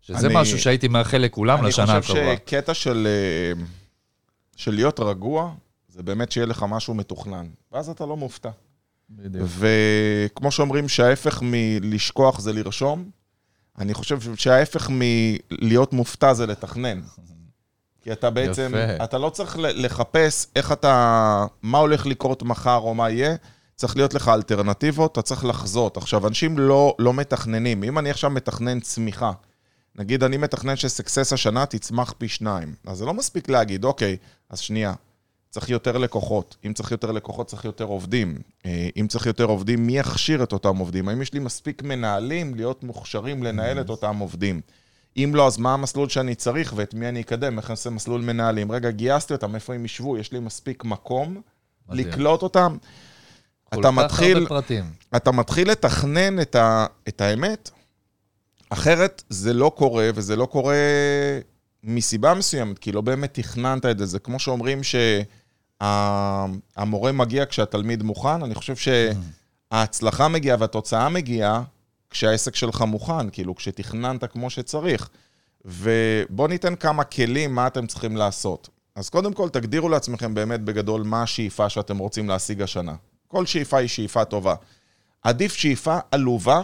שזה 0.00 0.26
אני- 0.26 0.34
משהו 0.36 0.58
שהייתי 0.58 0.88
מאחל 0.88 1.18
לכולם 1.18 1.64
לשנה 1.64 1.84
אני 1.84 1.92
הקרובה. 1.98 2.20
חושב 2.20 2.36
שקטע 2.36 2.74
של, 2.74 3.06
אה, 3.10 3.62
של 4.56 4.74
להיות 4.74 5.00
רגוע, 5.00 5.54
זה 5.88 6.02
באמת 6.02 6.32
שיהיה 6.32 6.46
לך 6.46 6.64
משהו 6.68 6.94
מתוכנן, 6.94 7.46
ואז 7.72 7.88
אתה 7.88 8.06
לא 8.06 8.16
מופתע. 8.16 8.50
בדיוק. 9.10 9.48
וכמו 9.58 10.50
שאומרים 10.52 10.88
שההפך 10.88 11.38
מלשכוח 11.42 12.40
זה 12.40 12.52
לרשום, 12.52 13.10
אני 13.80 13.94
חושב 13.94 14.34
שההפך 14.34 14.90
מלהיות 14.92 15.92
מופתע 15.92 16.34
זה 16.34 16.46
לתכנן. 16.46 17.00
כי 18.02 18.12
אתה 18.12 18.30
בעצם, 18.30 18.72
יפה. 18.74 19.04
אתה 19.04 19.18
לא 19.18 19.30
צריך 19.30 19.56
לחפש 19.58 20.46
איך 20.56 20.72
אתה, 20.72 21.46
מה 21.62 21.78
הולך 21.78 22.06
לקרות 22.06 22.42
מחר 22.42 22.76
או 22.76 22.94
מה 22.94 23.10
יהיה, 23.10 23.36
צריך 23.76 23.96
להיות 23.96 24.14
לך 24.14 24.28
אלטרנטיבות, 24.28 25.12
אתה 25.12 25.22
צריך 25.22 25.44
לחזות. 25.44 25.96
עכשיו, 25.96 26.26
אנשים 26.26 26.58
לא, 26.58 26.94
לא 26.98 27.14
מתכננים. 27.14 27.84
אם 27.84 27.98
אני 27.98 28.10
עכשיו 28.10 28.30
מתכנן 28.30 28.80
צמיחה, 28.80 29.32
נגיד 29.96 30.24
אני 30.24 30.36
מתכנן 30.36 30.76
שסקסס 30.76 31.32
השנה 31.32 31.66
תצמח 31.66 32.14
פי 32.18 32.28
שניים, 32.28 32.74
אז 32.86 32.98
זה 32.98 33.04
לא 33.04 33.14
מספיק 33.14 33.48
להגיד, 33.48 33.84
אוקיי, 33.84 34.16
אז 34.50 34.58
שנייה, 34.58 34.94
צריך 35.50 35.68
יותר 35.70 35.98
לקוחות. 35.98 36.56
אם 36.66 36.72
צריך 36.72 36.90
יותר 36.90 37.12
לקוחות, 37.12 37.46
צריך 37.46 37.64
יותר 37.64 37.84
עובדים. 37.84 38.38
אה, 38.66 38.88
אם 38.96 39.06
צריך 39.08 39.26
יותר 39.26 39.44
עובדים, 39.44 39.86
מי 39.86 39.98
יכשיר 39.98 40.42
את 40.42 40.52
אותם 40.52 40.76
עובדים? 40.76 41.08
האם 41.08 41.22
יש 41.22 41.32
לי 41.32 41.40
מספיק 41.40 41.82
מנהלים 41.82 42.54
להיות 42.54 42.84
מוכשרים 42.84 43.42
לנהל 43.42 43.80
את 43.80 43.90
אותם 43.90 44.18
עובדים? 44.18 44.60
אם 45.16 45.32
לא, 45.34 45.46
אז 45.46 45.58
מה 45.58 45.74
המסלול 45.74 46.08
שאני 46.08 46.34
צריך 46.34 46.72
ואת 46.76 46.94
מי 46.94 47.08
אני 47.08 47.20
אקדם? 47.20 47.58
איך 47.58 47.66
אני 47.66 47.72
אעשה 47.72 47.90
מסלול 47.90 48.20
מנהלים? 48.20 48.72
רגע, 48.72 48.90
גייסתי 48.90 49.32
אותם, 49.32 49.54
איפה 49.54 49.74
הם 49.74 49.84
ישבו? 49.84 50.18
יש 50.18 50.32
לי 50.32 50.40
מספיק 50.40 50.84
מקום 50.84 51.40
מדהים. 51.88 52.08
לקלוט 52.08 52.42
אותם? 52.42 52.76
אתה 53.74 53.90
מתחיל. 53.90 54.46
אתה 55.16 55.32
מתחיל 55.32 55.70
לתכנן 55.70 56.40
את, 56.40 56.54
ה, 56.54 56.86
את 57.08 57.20
האמת, 57.20 57.70
אחרת 58.70 59.22
זה 59.28 59.52
לא 59.52 59.72
קורה, 59.76 60.10
וזה 60.14 60.36
לא 60.36 60.46
קורה 60.46 60.76
מסיבה 61.88 62.34
מסוימת, 62.34 62.78
כי 62.78 62.92
לא 62.92 63.00
באמת 63.00 63.34
תכננת 63.34 63.86
את 63.86 63.98
זה. 63.98 64.06
זה 64.06 64.18
כמו 64.18 64.38
שאומרים 64.38 64.80
שהמורה 65.80 67.12
מגיע 67.12 67.46
כשהתלמיד 67.46 68.02
מוכן, 68.02 68.42
אני 68.42 68.54
חושב 68.54 68.74
שההצלחה 69.72 70.28
מגיעה 70.28 70.56
והתוצאה 70.60 71.08
מגיעה 71.08 71.62
כשהעסק 72.10 72.54
שלך 72.56 72.82
מוכן, 72.82 73.30
כאילו 73.30 73.54
כשתכננת 73.54 74.24
כמו 74.24 74.50
שצריך. 74.50 75.08
ובואו 75.64 76.48
ניתן 76.48 76.76
כמה 76.76 77.04
כלים 77.04 77.54
מה 77.54 77.66
אתם 77.66 77.86
צריכים 77.86 78.16
לעשות. 78.16 78.68
אז 78.94 79.10
קודם 79.10 79.32
כל, 79.32 79.48
תגדירו 79.48 79.88
לעצמכם 79.88 80.34
באמת 80.34 80.60
בגדול 80.60 81.02
מה 81.02 81.22
השאיפה 81.22 81.68
שאתם 81.68 81.98
רוצים 81.98 82.28
להשיג 82.28 82.62
השנה. 82.62 82.94
כל 83.28 83.46
שאיפה 83.46 83.78
היא 83.78 83.88
שאיפה 83.88 84.24
טובה. 84.24 84.54
עדיף 85.22 85.54
שאיפה 85.54 85.98
עלובה, 86.10 86.60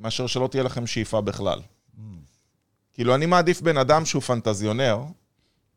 מאשר 0.00 0.26
שלא 0.26 0.48
תהיה 0.50 0.62
לכם 0.62 0.86
שאיפה 0.86 1.20
בכלל. 1.20 1.60
כאילו, 2.96 3.14
אני 3.14 3.26
מעדיף 3.26 3.60
בן 3.60 3.76
אדם 3.76 4.04
שהוא 4.04 4.22
פנטזיונר, 4.22 4.98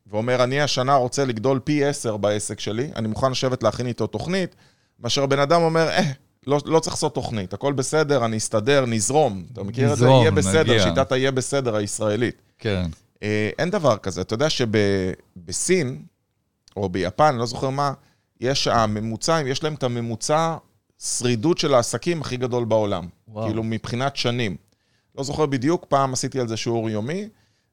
ואומר, 0.08 0.44
אני 0.44 0.62
השנה 0.62 0.96
רוצה 0.96 1.26
לגדול 1.26 1.60
פי 1.60 1.86
עשר 1.86 2.18
בעסק 2.18 2.60
שלי, 2.60 2.92
אני 2.96 3.08
מוכן 3.08 3.32
לשבת 3.32 3.64
להכין 3.64 3.88
איתו 3.88 4.08
תוכנית, 4.08 4.56
מאשר 5.00 5.26
בן 5.26 5.40
אדם 5.40 5.62
אומר, 5.62 5.90
אה, 5.90 6.12
לא, 6.48 6.60
לא 6.66 6.80
צריך 6.80 6.96
לעשות 6.96 7.16
תוכנית, 7.16 7.54
הכל 7.54 7.74
בסדר, 7.74 8.26
אני 8.26 8.38
אסתדר, 8.38 8.86
נזרום. 8.86 9.44
אתה 9.54 9.64
מכיר 9.64 9.94
את 9.94 9.98
זה? 9.98 10.06
נזרום, 10.06 10.22
יהיה 10.22 10.32
בסדר, 10.32 10.62
נגיע. 10.62 10.84
שיטת 10.84 11.12
היהיה 11.12 11.32
בסדר 11.32 11.76
הישראלית. 11.76 12.42
כן. 12.60 12.86
אה, 13.24 13.50
אין 13.60 13.70
דבר 13.70 13.98
כזה. 13.98 14.22
אתה 14.22 14.34
יודע 14.34 14.48
שבסין, 14.50 16.02
או 16.78 16.90
ביפן, 16.90 17.36
לא 17.36 17.46
זוכר 17.46 17.70
מה, 17.70 17.94
יש 18.42 18.68
הממוצע, 18.68 19.42
יש 19.46 19.64
להם 19.64 19.74
את 19.74 19.84
הממוצע 19.84 20.58
שרידות 21.00 21.58
של 21.58 21.74
העסקים 21.74 22.22
הכי 22.22 22.38
גדול 22.38 22.66
בעולם. 22.66 23.08
וואו. 23.28 23.48
כאילו, 23.48 23.64
מבחינת 23.64 24.16
שנים. 24.16 24.56
לא 25.18 25.24
זוכר 25.24 25.46
בדיוק, 25.46 25.86
פעם 25.90 26.14
עשיתי 26.14 26.40
על 26.40 26.48
זה 26.48 26.58
שיעור 26.58 26.90
יומי, 26.90 27.28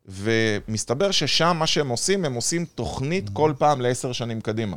ומסתבר 0.07 1.11
ששם 1.11 1.57
מה 1.59 1.66
שהם 1.66 1.88
עושים, 1.88 2.25
הם 2.25 2.35
עושים 2.35 2.64
תוכנית 2.64 3.28
כל 3.33 3.52
פעם 3.59 3.81
לעשר 3.81 4.12
שנים 4.12 4.40
קדימה. 4.40 4.76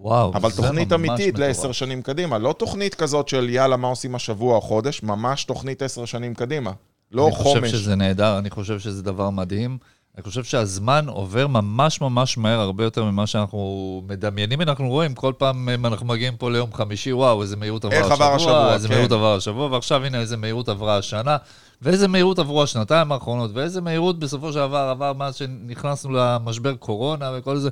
וואו, 0.00 0.34
אבל 0.34 0.50
תוכנית 0.50 0.92
אמיתית. 0.92 1.38
לעשר 1.38 1.72
שנים 1.72 2.02
קדימה. 2.02 2.38
לא 2.38 2.54
תוכנית 2.58 2.94
כזאת 2.94 3.28
של 3.28 3.48
יאללה, 3.48 3.76
מה 3.76 3.88
עושים 3.88 4.14
השבוע 4.14 4.56
או 4.56 4.60
חודש, 4.60 5.02
ממש 5.02 5.44
תוכנית 5.44 5.82
עשר 5.82 6.04
שנים 6.04 6.34
קדימה. 6.34 6.72
לא 7.12 7.26
אני 7.26 7.36
חומש. 7.36 7.58
חושב 7.64 7.76
שזה 7.78 7.94
נהדר, 7.94 8.38
אני 8.38 8.50
חושב 8.50 8.78
שזה 8.78 9.02
דבר 9.02 9.30
מדהים. 9.30 9.78
אני 10.18 10.24
חושב 10.24 10.44
שהזמן 10.44 11.08
עובר 11.08 11.46
ממש 11.46 12.00
ממש 12.00 12.38
מהר, 12.38 12.60
הרבה 12.60 12.84
יותר 12.84 13.04
ממה 13.04 13.26
שאנחנו 13.26 14.02
מדמיינים. 14.08 14.60
אנחנו 14.62 14.88
רואים, 14.88 15.14
כל 15.14 15.32
פעם 15.38 15.68
אם 15.68 15.86
אנחנו 15.86 16.06
מגיעים 16.06 16.36
פה 16.36 16.50
ליום 16.50 16.72
חמישי, 16.72 17.12
וואו, 17.12 17.42
איזה 17.42 17.56
מהירות 17.56 17.84
עברה 17.84 17.98
השבוע, 17.98 18.14
עבר 18.14 18.34
השבוע, 18.34 18.74
איזה 18.74 18.88
כן. 18.88 18.94
מהירות 18.94 19.12
עברה 19.12 19.34
השבוע, 19.34 19.66
ועכשיו 19.66 20.04
הנה 20.04 20.20
איזה 20.20 20.36
מהירות 20.36 20.68
עברה 20.68 20.96
השנה, 20.96 21.36
ואיזה 21.82 22.08
מהירות 22.08 22.38
עברו 22.38 22.62
השנתיים 22.62 23.12
האחרונות, 23.12 23.50
ואיזה 23.54 23.80
מהירות 23.80 24.18
בסופו 24.18 24.52
של 24.52 24.58
דבר 24.58 24.88
עבר 24.90 25.12
מאז 25.12 25.34
שנכנסנו 25.36 26.12
למשבר 26.12 26.74
קורונה 26.74 27.30
וכל 27.38 27.56
זה. 27.56 27.70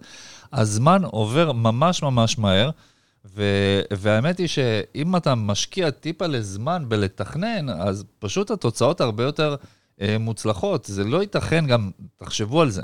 הזמן 0.53 1.05
עובר 1.05 1.53
ממש 1.53 2.03
ממש 2.03 2.39
מהר. 2.39 2.71
ו- 3.35 3.81
והאמת 3.93 4.39
היא 4.39 4.47
שאם 4.47 5.17
אתה 5.17 5.35
משקיע 5.35 5.91
טיפה 5.91 6.27
לזמן 6.27 6.85
בלתכנן, 6.89 7.71
אז 7.71 8.05
פשוט 8.19 8.51
התוצאות 8.51 9.01
הרבה 9.01 9.25
יותר 9.25 9.51
אה, 9.51 9.57
מוצלחות. 10.21 10.85
זה 10.85 11.05
לא 11.05 11.21
ייתכן 11.21 11.67
גם, 11.67 11.91
תחשבו 12.17 12.63
על 12.63 12.71
זה, 12.71 12.83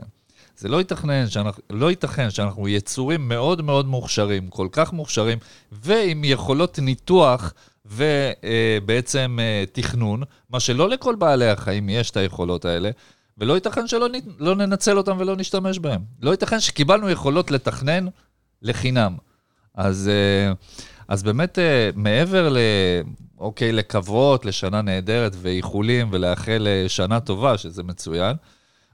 זה 0.56 0.68
לא 0.68 0.76
ייתכן 0.76 1.28
שאנחנו, 1.28 1.62
לא 1.70 1.90
ייתכן 1.90 2.30
שאנחנו 2.30 2.68
יצורים 2.68 3.28
מאוד 3.28 3.62
מאוד 3.62 3.86
מוכשרים, 3.86 4.48
כל 4.48 4.68
כך 4.72 4.92
מוכשרים, 4.92 5.38
ועם 5.72 6.24
יכולות 6.24 6.78
ניתוח 6.78 7.52
ובעצם 7.86 9.38
אה, 9.40 9.64
תכנון, 9.72 10.22
מה 10.50 10.60
שלא 10.60 10.88
לכל 10.88 11.14
בעלי 11.14 11.48
החיים 11.48 11.88
יש 11.88 12.10
את 12.10 12.16
היכולות 12.16 12.64
האלה. 12.64 12.90
ולא 13.38 13.54
ייתכן 13.54 13.88
שלא 13.88 14.08
נ- 14.08 14.42
לא 14.44 14.54
ננצל 14.54 14.98
אותם 14.98 15.16
ולא 15.20 15.36
נשתמש 15.36 15.78
בהם. 15.78 16.00
לא 16.22 16.30
ייתכן 16.30 16.60
שקיבלנו 16.60 17.10
יכולות 17.10 17.50
לתכנן 17.50 18.06
לחינם. 18.62 19.16
אז, 19.74 20.10
אה, 20.12 20.52
אז 21.08 21.22
באמת, 21.22 21.58
אה, 21.58 21.90
מעבר 21.96 22.48
ל... 22.48 22.58
אוקיי, 23.42 23.72
לקוות 23.72 24.44
לשנה 24.44 24.82
נהדרת 24.82 25.32
ואיחולים 25.36 26.08
ולאחל 26.10 26.68
אה, 26.70 26.88
שנה 26.88 27.20
טובה, 27.20 27.58
שזה 27.58 27.82
מצוין, 27.82 28.36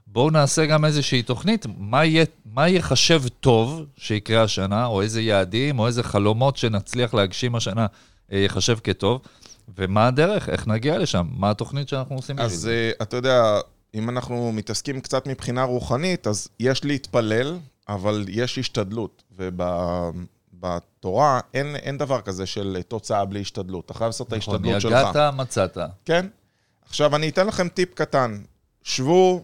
בואו 0.07 0.29
נעשה 0.29 0.65
גם 0.65 0.85
איזושהי 0.85 1.23
תוכנית, 1.23 1.65
מה 1.77 2.05
יהיה, 2.05 2.25
מה 2.45 2.67
ייחשב 2.67 3.21
טוב 3.39 3.85
שיקרה 3.97 4.43
השנה, 4.43 4.85
או 4.85 5.01
איזה 5.01 5.21
יעדים, 5.21 5.79
או 5.79 5.87
איזה 5.87 6.03
חלומות 6.03 6.57
שנצליח 6.57 7.13
להגשים 7.13 7.55
השנה 7.55 7.85
אה, 8.31 8.37
ייחשב 8.37 8.77
כטוב, 8.83 9.21
ומה 9.77 10.07
הדרך, 10.07 10.49
איך 10.49 10.67
נגיע 10.67 10.97
לשם, 10.97 11.27
מה 11.31 11.49
התוכנית 11.49 11.89
שאנחנו 11.89 12.15
עושים 12.15 12.35
בשביל 12.35 12.51
אז 12.51 12.59
זה. 12.59 12.91
אה, 12.99 13.03
אתה 13.03 13.17
יודע, 13.17 13.59
אם 13.95 14.09
אנחנו 14.09 14.51
מתעסקים 14.51 15.01
קצת 15.01 15.27
מבחינה 15.27 15.63
רוחנית, 15.63 16.27
אז 16.27 16.47
יש 16.59 16.85
להתפלל, 16.85 17.57
אבל 17.89 18.25
יש 18.29 18.57
השתדלות. 18.57 19.23
ובתורה 20.63 21.39
אין, 21.53 21.75
אין 21.75 21.97
דבר 21.97 22.21
כזה 22.21 22.45
של 22.45 22.77
תוצאה 22.87 23.25
בלי 23.25 23.41
השתדלות. 23.41 23.85
אתה 23.85 23.93
חייב 23.93 24.07
לעשות 24.07 24.27
את 24.27 24.33
נכון, 24.33 24.53
ההשתדלות 24.55 24.81
שלך. 24.81 25.09
יגעת, 25.11 25.33
מצאת. 25.33 25.77
כן? 26.05 26.25
עכשיו, 26.85 27.15
אני 27.15 27.29
אתן 27.29 27.47
לכם 27.47 27.67
טיפ 27.67 27.93
קטן. 27.93 28.41
שבו 28.83 29.43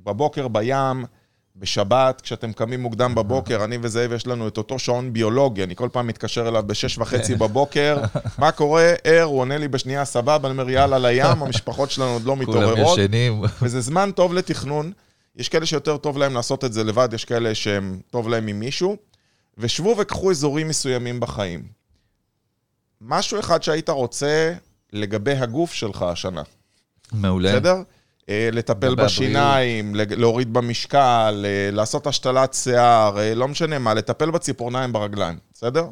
בבוקר 0.00 0.48
בים, 0.48 1.04
בשבת, 1.56 2.20
כשאתם 2.20 2.52
קמים 2.52 2.82
מוקדם 2.82 3.14
בבוקר, 3.14 3.60
אני 3.64 3.78
וזאב, 3.82 4.12
יש 4.12 4.26
לנו 4.26 4.48
את 4.48 4.58
אותו 4.58 4.78
שעון 4.78 5.12
ביולוגי, 5.12 5.64
אני 5.64 5.76
כל 5.76 5.88
פעם 5.92 6.06
מתקשר 6.06 6.48
אליו 6.48 6.62
בשש 6.66 6.98
וחצי 6.98 7.34
בבוקר, 7.34 7.98
מה 8.38 8.52
קורה? 8.52 8.92
ער, 9.04 9.22
הוא 9.22 9.40
עונה 9.40 9.58
לי 9.58 9.68
בשנייה, 9.68 10.04
סבבה, 10.04 10.48
אני 10.48 10.58
אומר, 10.58 10.70
יאללה, 10.70 10.98
לים, 10.98 11.42
המשפחות 11.42 11.90
שלנו 11.90 12.12
עוד 12.12 12.22
לא 12.24 12.36
כולם 12.44 12.58
מתעוררות. 12.58 12.98
ישנים. 12.98 13.42
וזה 13.62 13.80
זמן 13.80 14.10
טוב 14.10 14.34
לתכנון. 14.34 14.92
יש 15.36 15.48
כאלה 15.48 15.66
שיותר 15.66 15.96
טוב 15.96 16.18
להם 16.18 16.34
לעשות 16.34 16.64
את 16.64 16.72
זה 16.72 16.84
לבד, 16.84 17.08
יש 17.12 17.24
כאלה 17.24 17.54
שהם 17.54 18.00
טוב 18.10 18.28
להם 18.28 18.46
עם 18.46 18.60
מישהו. 18.60 18.96
ושבו 19.60 19.94
וקחו 19.98 20.30
אזורים 20.30 20.68
מסוימים 20.68 21.20
בחיים. 21.20 21.62
משהו 23.00 23.40
אחד 23.40 23.62
שהיית 23.62 23.88
רוצה 23.88 24.52
לגבי 24.92 25.32
הגוף 25.32 25.72
שלך 25.72 26.02
השנה, 26.02 26.42
מעולה. 27.12 27.52
בסדר? 27.52 27.76
אה, 28.28 28.48
לטפל 28.52 28.94
בשיניים, 29.04 29.94
לג- 29.94 30.12
להוריד 30.12 30.52
במשקל, 30.52 31.44
אה, 31.48 31.70
לעשות 31.72 32.06
השתלת 32.06 32.54
שיער, 32.54 33.18
אה, 33.18 33.34
לא 33.34 33.48
משנה 33.48 33.78
מה, 33.78 33.94
לטפל 33.94 34.30
בציפורניים 34.30 34.92
ברגליים, 34.92 35.38
בסדר? 35.54 35.86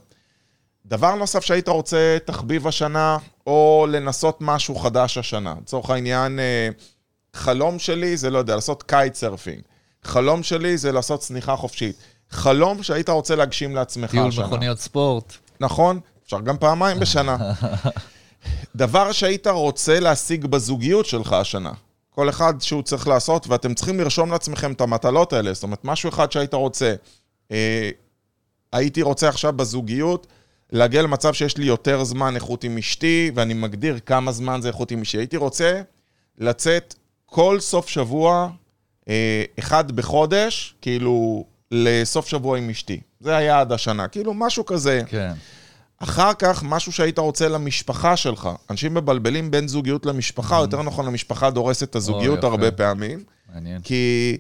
דבר 0.87 1.15
נוסף 1.15 1.45
שהיית 1.45 1.69
רוצה 1.69 2.19
תחביב 2.25 2.67
השנה, 2.67 3.17
או 3.47 3.87
לנסות 3.91 4.39
משהו 4.41 4.75
חדש 4.75 5.19
השנה. 5.19 5.55
לצורך 5.63 5.91
העניין, 5.91 6.39
חלום 7.35 7.79
שלי 7.79 8.17
זה, 8.17 8.31
לא 8.31 8.39
יודע, 8.39 8.55
לעשות 8.55 8.83
kite 8.83 9.15
surfing. 9.15 9.61
חלום 10.05 10.43
שלי 10.43 10.77
זה 10.79 10.93
לעשות 10.93 11.21
צניחה 11.21 11.57
חופשית. 11.57 11.97
חלום 12.31 12.83
שהיית 12.83 13.09
רוצה 13.09 13.37
להגשים 13.37 13.75
לעצמך 13.75 14.11
טיול 14.11 14.29
השנה. 14.29 14.47
מכוניות 14.47 14.79
ספורט. 14.79 15.33
נכון, 15.61 16.01
אפשר 16.25 16.41
גם 16.41 16.59
פעמיים 16.59 17.01
בשנה. 17.01 17.37
דבר 18.77 19.13
שהיית 19.13 19.47
רוצה 19.47 20.01
להשיג 20.01 20.47
בזוגיות 20.47 21.07
שלך 21.07 21.33
השנה. 21.33 21.73
כל 22.11 22.29
אחד 22.29 22.55
שהוא 22.61 22.83
צריך 22.83 23.09
לעשות, 23.09 23.47
ואתם 23.49 23.75
צריכים 23.75 24.01
לרשום 24.01 24.31
לעצמכם 24.31 24.73
את 24.73 24.81
המטלות 24.81 25.33
האלה. 25.33 25.53
זאת 25.53 25.63
אומרת, 25.63 25.85
משהו 25.85 26.09
אחד 26.09 26.33
שהיית 26.33 26.55
רוצה. 26.55 26.95
אה, 27.53 27.91
הייתי 28.73 29.03
רוצה 29.03 29.29
עכשיו 29.29 29.53
בזוגיות 29.53 30.27
להגיע 30.73 31.03
למצב 31.03 31.33
שיש 31.33 31.57
לי 31.57 31.67
יותר 31.67 32.05
זמן 32.05 32.35
איכות 32.35 32.65
עם 32.65 32.79
אשתי, 32.79 33.31
ואני 33.35 33.55
מגדיר 33.55 33.99
כמה 34.07 34.33
זמן 34.33 34.61
זה 34.63 34.69
איכות 34.69 34.91
עם 34.91 35.01
אשתי. 35.01 35.19
הייתי 35.19 35.37
רוצה 35.37 35.83
לצאת 36.39 36.95
כל 37.27 37.61
סוף 37.61 37.89
שבוע, 37.89 38.49
אה, 39.09 39.45
אחד 39.59 39.93
בחודש, 39.93 40.75
כאילו, 40.81 41.45
לסוף 41.71 42.29
שבוע 42.29 42.59
עם 42.59 42.71
אשתי. 42.71 43.01
זה 43.21 43.37
היעד 43.37 43.73
השנה. 43.73 44.09
כאילו, 44.09 44.35
משהו 44.35 44.67
כזה. 44.67 45.03
כן. 45.07 45.33
אחר 45.99 46.35
כך, 46.35 46.63
משהו 46.63 46.93
שהיית 46.93 47.19
רוצה 47.19 47.49
למשפחה 47.49 48.17
שלך. 48.17 48.49
אנשים 48.71 48.95
מבלבלים 48.95 49.51
בין 49.51 49.69
זוגיות 49.69 50.07
למשפחה, 50.07 50.57
או 50.57 50.63
יותר 50.63 50.83
נכון, 50.83 51.07
המשפחה 51.07 51.51
דורסת 51.51 51.91
את 51.91 51.97
הזוגיות. 51.97 52.45
הרבה 52.45 52.71
פעמים, 52.71 53.25
מעניין. 53.55 53.81
כי 53.83 54.37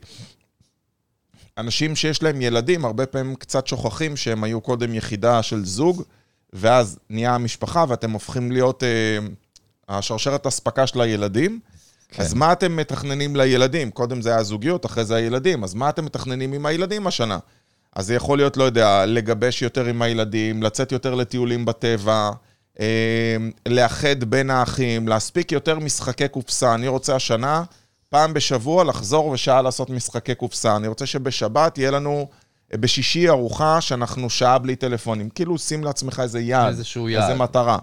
אנשים 1.58 1.97
שיש 1.97 2.23
להם 2.23 2.42
ילדים, 2.42 2.85
הרבה 2.85 3.06
פעמים 3.06 3.35
קצת 3.35 3.66
שוכחים 3.66 4.16
שהם 4.16 4.44
היו 4.44 4.61
קודם 4.61 4.94
יחידה 4.94 5.42
של 5.42 5.64
זוג, 5.64 6.02
ואז 6.52 6.99
נהיה 7.11 7.35
המשפחה, 7.35 7.85
ואתם 7.88 8.11
הופכים 8.11 8.52
להיות 8.52 8.82
אה, 8.82 9.18
השרשרת 9.88 10.47
אספקה 10.47 10.87
של 10.87 11.00
הילדים. 11.00 11.61
כן. 12.09 12.23
אז 12.23 12.35
מה 12.35 12.53
אתם 12.53 12.77
מתכננים 12.77 13.37
לילדים? 13.37 13.91
קודם 13.91 14.23
זה 14.23 14.31
היה 14.31 14.43
זוגיות, 14.43 14.87
אחרי 14.87 15.05
זה 15.05 15.17
הילדים. 15.17 15.65
אז 15.65 15.75
מה 15.75 15.88
אתם 15.88 16.05
מתכננים 16.05 16.53
עם 16.53 16.67
הילדים 16.67 17.07
השנה? 17.07 17.38
אז 17.97 18.07
זה 18.07 18.15
יכול 18.15 18.38
להיות, 18.38 18.57
לא 18.57 18.65
יודע, 18.65 19.07
לגבש 19.07 19.62
יותר 19.62 19.85
עם 19.85 20.03
הילדים, 20.03 20.62
לצאת 20.62 20.93
יותר 20.93 21.15
לטיולים 21.15 21.65
בטבע, 21.65 22.31
אה, 22.81 23.37
לאחד 23.69 24.25
בין 24.25 24.50
האחים, 24.50 25.09
להספיק 25.09 25.53
יותר 25.53 25.79
משחקי 25.79 26.29
קופסה. 26.29 26.75
אני 26.75 26.88
רוצה 26.88 27.17
השנה, 27.17 27.62
פעם 28.09 28.35
בשבוע, 28.35 28.85
לחזור 28.85 29.27
ושעה 29.27 29.62
לעשות 29.62 29.91
משחקי 29.91 30.35
קופסה. 30.35 30.77
אני 30.77 30.88
רוצה 30.88 31.07
שבשבת 31.07 31.79
יהיה 31.79 31.91
לנו, 31.91 32.29
אה, 32.73 32.79
בשישי 32.79 33.29
ארוחה 33.29 33.81
שאנחנו 33.81 34.31
שעה 34.31 34.59
בלי 34.59 34.77
טלפונים. 34.77 35.31
כאילו, 35.31 35.59
שים 35.59 35.85
לעצמך 35.85 36.21
איזה 36.21 36.41
יעד. 36.41 36.69
איזשהו 36.69 37.09
יעד. 37.09 37.23
איזה 37.23 37.35
מטרה. 37.35 37.79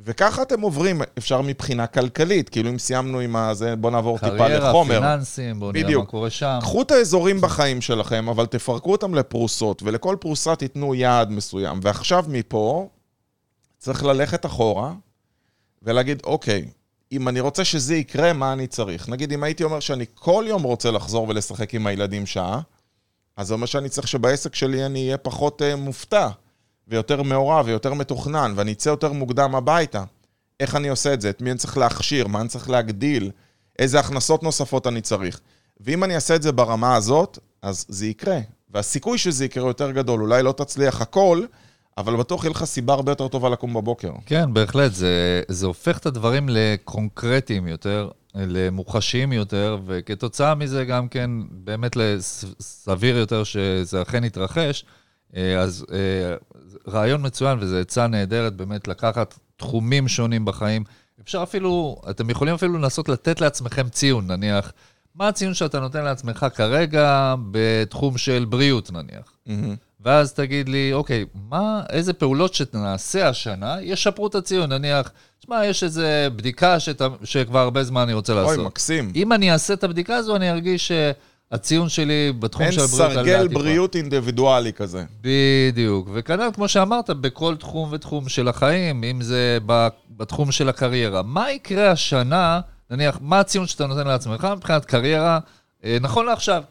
וככה 0.00 0.42
אתם 0.42 0.60
עוברים, 0.60 1.02
אפשר 1.18 1.42
מבחינה 1.42 1.86
כלכלית, 1.86 2.48
כאילו 2.48 2.70
אם 2.70 2.78
סיימנו 2.78 3.20
עם 3.20 3.36
הזה, 3.36 3.76
בוא 3.76 3.90
נעבור 3.90 4.18
טיפה 4.18 4.36
קריירה, 4.38 4.68
לחומר. 4.68 5.00
פיננסים, 5.00 5.60
בואו 5.60 5.72
נראה. 5.72 5.98
מה 5.98 6.04
קורה 6.04 6.30
שם. 6.30 6.58
קחו 6.60 6.82
את 6.82 6.90
האזורים 6.90 7.40
בחיים 7.40 7.80
שלכם, 7.80 8.28
אבל 8.28 8.46
תפרקו 8.46 8.92
אותם 8.92 9.14
לפרוסות, 9.14 9.82
ולכל 9.82 10.16
פרוסה 10.20 10.56
תיתנו 10.56 10.94
יעד 10.94 11.30
מסוים. 11.30 11.80
ועכשיו 11.82 12.24
מפה, 12.28 12.88
צריך 13.78 14.04
ללכת 14.04 14.46
אחורה 14.46 14.92
ולהגיד, 15.82 16.22
אוקיי, 16.24 16.64
אם 17.12 17.28
אני 17.28 17.40
רוצה 17.40 17.64
שזה 17.64 17.94
יקרה, 17.94 18.32
מה 18.32 18.52
אני 18.52 18.66
צריך? 18.66 19.08
נגיד, 19.08 19.32
אם 19.32 19.42
הייתי 19.44 19.64
אומר 19.64 19.80
שאני 19.80 20.04
כל 20.14 20.44
יום 20.48 20.62
רוצה 20.62 20.90
לחזור 20.90 21.28
ולשחק 21.28 21.74
עם 21.74 21.86
הילדים 21.86 22.26
שעה, 22.26 22.60
אז 23.36 23.46
זה 23.46 23.54
אומר 23.54 23.66
שאני 23.66 23.88
צריך 23.88 24.08
שבעסק 24.08 24.54
שלי 24.54 24.86
אני 24.86 25.04
אהיה 25.06 25.18
פחות 25.18 25.62
uh, 25.62 25.76
מופתע, 25.76 26.28
ויותר 26.88 27.22
מעורב, 27.22 27.66
ויותר 27.68 27.94
מתוכנן, 27.94 28.52
ואני 28.56 28.72
אצא 28.72 28.88
יותר 28.88 29.12
מוקדם 29.12 29.54
הביתה. 29.54 30.04
איך 30.60 30.76
אני 30.76 30.88
עושה 30.88 31.14
את 31.14 31.20
זה? 31.20 31.30
את 31.30 31.42
מי 31.42 31.50
אני 31.50 31.58
צריך 31.58 31.78
להכשיר? 31.78 32.26
מה 32.26 32.40
אני 32.40 32.48
צריך 32.48 32.70
להגדיל? 32.70 33.30
איזה 33.78 34.00
הכנסות 34.00 34.42
נוספות 34.42 34.86
אני 34.86 35.00
צריך? 35.00 35.40
ואם 35.80 36.04
אני 36.04 36.14
אעשה 36.14 36.34
את 36.36 36.42
זה 36.42 36.52
ברמה 36.52 36.96
הזאת, 36.96 37.38
אז 37.62 37.84
זה 37.88 38.06
יקרה. 38.06 38.38
והסיכוי 38.70 39.18
שזה 39.18 39.44
יקרה 39.44 39.68
יותר 39.68 39.90
גדול. 39.90 40.20
אולי 40.20 40.42
לא 40.42 40.52
תצליח 40.52 41.00
הכל, 41.00 41.44
אבל 41.98 42.16
בטוח 42.16 42.44
יהיה 42.44 42.50
לך 42.50 42.64
סיבה 42.64 42.92
הרבה 42.92 43.12
יותר 43.12 43.28
טובה 43.28 43.48
לקום 43.48 43.74
בבוקר. 43.74 44.10
כן, 44.26 44.54
בהחלט, 44.54 44.92
זה, 44.94 45.42
זה 45.48 45.66
הופך 45.66 45.98
את 45.98 46.06
הדברים 46.06 46.48
לקונקרטיים 46.48 47.68
יותר, 47.68 48.10
למוחשיים 48.34 49.32
יותר, 49.32 49.78
וכתוצאה 49.86 50.54
מזה 50.54 50.84
גם 50.84 51.08
כן 51.08 51.30
באמת 51.50 51.96
לס- 51.96 52.44
סביר 52.60 53.16
יותר 53.16 53.44
שזה 53.44 54.02
אכן 54.02 54.24
יתרחש. 54.24 54.84
אה, 55.36 55.60
אז 55.60 55.86
אה, 55.92 56.36
רעיון 56.88 57.26
מצוין, 57.26 57.58
וזו 57.60 57.76
עצה 57.76 58.06
נהדרת 58.06 58.56
באמת 58.56 58.88
לקחת 58.88 59.38
תחומים 59.56 60.08
שונים 60.08 60.44
בחיים. 60.44 60.84
אפשר 61.22 61.42
אפילו, 61.42 62.02
אתם 62.10 62.30
יכולים 62.30 62.54
אפילו 62.54 62.78
לנסות 62.78 63.08
לתת 63.08 63.40
לעצמכם 63.40 63.88
ציון, 63.88 64.26
נניח, 64.26 64.72
מה 65.14 65.28
הציון 65.28 65.54
שאתה 65.54 65.80
נותן 65.80 66.04
לעצמך 66.04 66.46
כרגע 66.54 67.34
בתחום 67.50 68.18
של 68.18 68.46
בריאות, 68.48 68.92
נניח. 68.92 69.32
ואז 70.00 70.32
תגיד 70.32 70.68
לי, 70.68 70.92
אוקיי, 70.92 71.24
מה, 71.48 71.82
איזה 71.90 72.12
פעולות 72.12 72.54
שנעשה 72.54 73.28
השנה 73.28 73.76
ישפרו 73.80 74.26
את 74.26 74.34
הציון? 74.34 74.72
נניח, 74.72 75.12
שמע, 75.44 75.64
יש 75.64 75.84
איזו 75.84 76.02
בדיקה 76.36 76.80
שת, 76.80 77.02
שכבר 77.24 77.58
הרבה 77.58 77.84
זמן 77.84 78.02
אני 78.02 78.12
רוצה 78.12 78.32
אוי, 78.32 78.42
לעשות. 78.42 78.66
מקסים. 78.66 79.12
אם 79.14 79.32
אני 79.32 79.52
אעשה 79.52 79.74
את 79.74 79.84
הבדיקה 79.84 80.16
הזו, 80.16 80.36
אני 80.36 80.50
ארגיש 80.50 80.92
שהציון 81.50 81.88
שלי 81.88 82.32
בתחום 82.38 82.62
אין 82.62 82.72
של 82.72 82.80
הבריאות 82.80 83.10
עלה 83.10 83.14
סרגל. 83.14 83.48
בריאות 83.48 83.96
אינדיבידואלי 83.96 84.72
כזה. 84.72 85.04
בדיוק. 85.20 86.08
וכנ"ל, 86.12 86.50
כמו 86.54 86.68
שאמרת, 86.68 87.10
בכל 87.10 87.56
תחום 87.56 87.88
ותחום 87.92 88.28
של 88.28 88.48
החיים, 88.48 89.04
אם 89.04 89.22
זה 89.22 89.58
בתחום 90.16 90.52
של 90.52 90.68
הקריירה. 90.68 91.22
מה 91.22 91.50
יקרה 91.52 91.90
השנה, 91.90 92.60
נניח, 92.90 93.18
מה 93.22 93.40
הציון 93.40 93.66
שאתה 93.66 93.86
נותן 93.86 94.06
לעצמך 94.06 94.48
מבחינת 94.56 94.84
קריירה, 94.84 95.38
אה, 95.84 95.98
נכון 96.00 96.26
לעכשיו? 96.26 96.62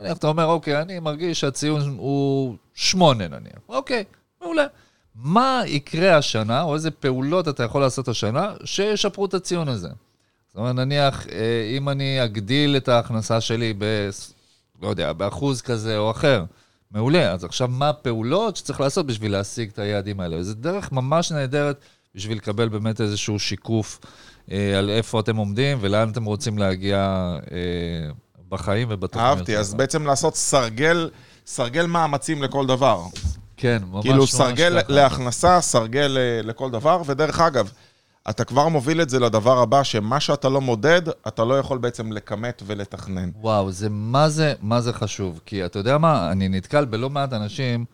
נניח, 0.00 0.18
אתה 0.18 0.26
אומר, 0.26 0.44
אוקיי, 0.44 0.82
אני 0.82 0.98
מרגיש 0.98 1.40
שהציון 1.40 1.94
הוא 1.98 2.56
שמונה 2.74 3.28
נניח. 3.28 3.58
אוקיי, 3.68 4.04
מעולה. 4.42 4.64
מה 5.14 5.62
יקרה 5.66 6.16
השנה, 6.16 6.62
או 6.62 6.74
איזה 6.74 6.90
פעולות 6.90 7.48
אתה 7.48 7.62
יכול 7.62 7.80
לעשות 7.80 8.08
השנה, 8.08 8.54
שישפרו 8.64 9.26
את 9.26 9.34
הציון 9.34 9.68
הזה? 9.68 9.88
זאת 10.56 10.60
אומרת, 10.60 10.74
נניח, 10.74 11.26
אה, 11.26 11.76
אם 11.76 11.88
אני 11.88 12.24
אגדיל 12.24 12.76
את 12.76 12.88
ההכנסה 12.88 13.40
שלי 13.40 13.74
ב... 13.78 13.84
לא 14.82 14.88
יודע, 14.88 15.12
באחוז 15.12 15.62
כזה 15.62 15.98
או 15.98 16.10
אחר, 16.10 16.44
מעולה. 16.90 17.32
אז 17.32 17.44
עכשיו, 17.44 17.68
מה 17.68 17.88
הפעולות 17.88 18.56
שצריך 18.56 18.80
לעשות 18.80 19.06
בשביל 19.06 19.32
להשיג 19.32 19.68
את 19.72 19.78
היעדים 19.78 20.20
האלה? 20.20 20.42
זו 20.42 20.54
דרך 20.54 20.92
ממש 20.92 21.32
נהדרת 21.32 21.76
בשביל 22.14 22.36
לקבל 22.36 22.68
באמת 22.68 23.00
איזשהו 23.00 23.38
שיקוף 23.38 24.00
אה, 24.50 24.78
על 24.78 24.90
איפה 24.90 25.20
אתם 25.20 25.36
עומדים 25.36 25.78
ולאן 25.80 26.10
אתם 26.10 26.24
רוצים 26.24 26.58
להגיע 26.58 26.98
אה, 27.52 28.10
בחיים 28.48 28.88
ובתוכניות. 28.90 29.38
אהבתי, 29.38 29.58
אז. 29.58 29.74
בעצם 29.74 30.06
לעשות 30.06 30.36
סרגל, 30.36 31.10
סרגל 31.46 31.86
מאמצים 31.86 32.42
לכל 32.42 32.66
דבר. 32.66 33.02
כן, 33.56 33.82
ממש 33.90 34.04
כאילו 34.04 34.18
ממש 34.18 34.32
סרגל 34.32 34.82
ככה. 34.82 34.92
להכנסה, 34.92 35.60
סרגל 35.60 36.16
אה, 36.18 36.42
לכל 36.42 36.70
דבר, 36.70 37.02
ודרך 37.06 37.40
אגב, 37.40 37.70
אתה 38.30 38.44
כבר 38.44 38.68
מוביל 38.68 39.02
את 39.02 39.10
זה 39.10 39.20
לדבר 39.20 39.58
הבא, 39.58 39.82
שמה 39.82 40.20
שאתה 40.20 40.48
לא 40.48 40.60
מודד, 40.60 41.02
אתה 41.28 41.44
לא 41.44 41.58
יכול 41.58 41.78
בעצם 41.78 42.12
לכמת 42.12 42.62
ולתכנן. 42.66 43.30
וואו, 43.40 43.72
זה 43.72 43.88
מה 43.90 44.28
זה, 44.28 44.54
מה 44.62 44.80
זה 44.80 44.92
חשוב. 44.92 45.40
כי 45.46 45.64
אתה 45.64 45.78
יודע 45.78 45.98
מה, 45.98 46.32
אני 46.32 46.48
נתקל 46.48 46.84
בלא 46.84 47.10
מעט 47.10 47.32
אנשים, 47.32 47.84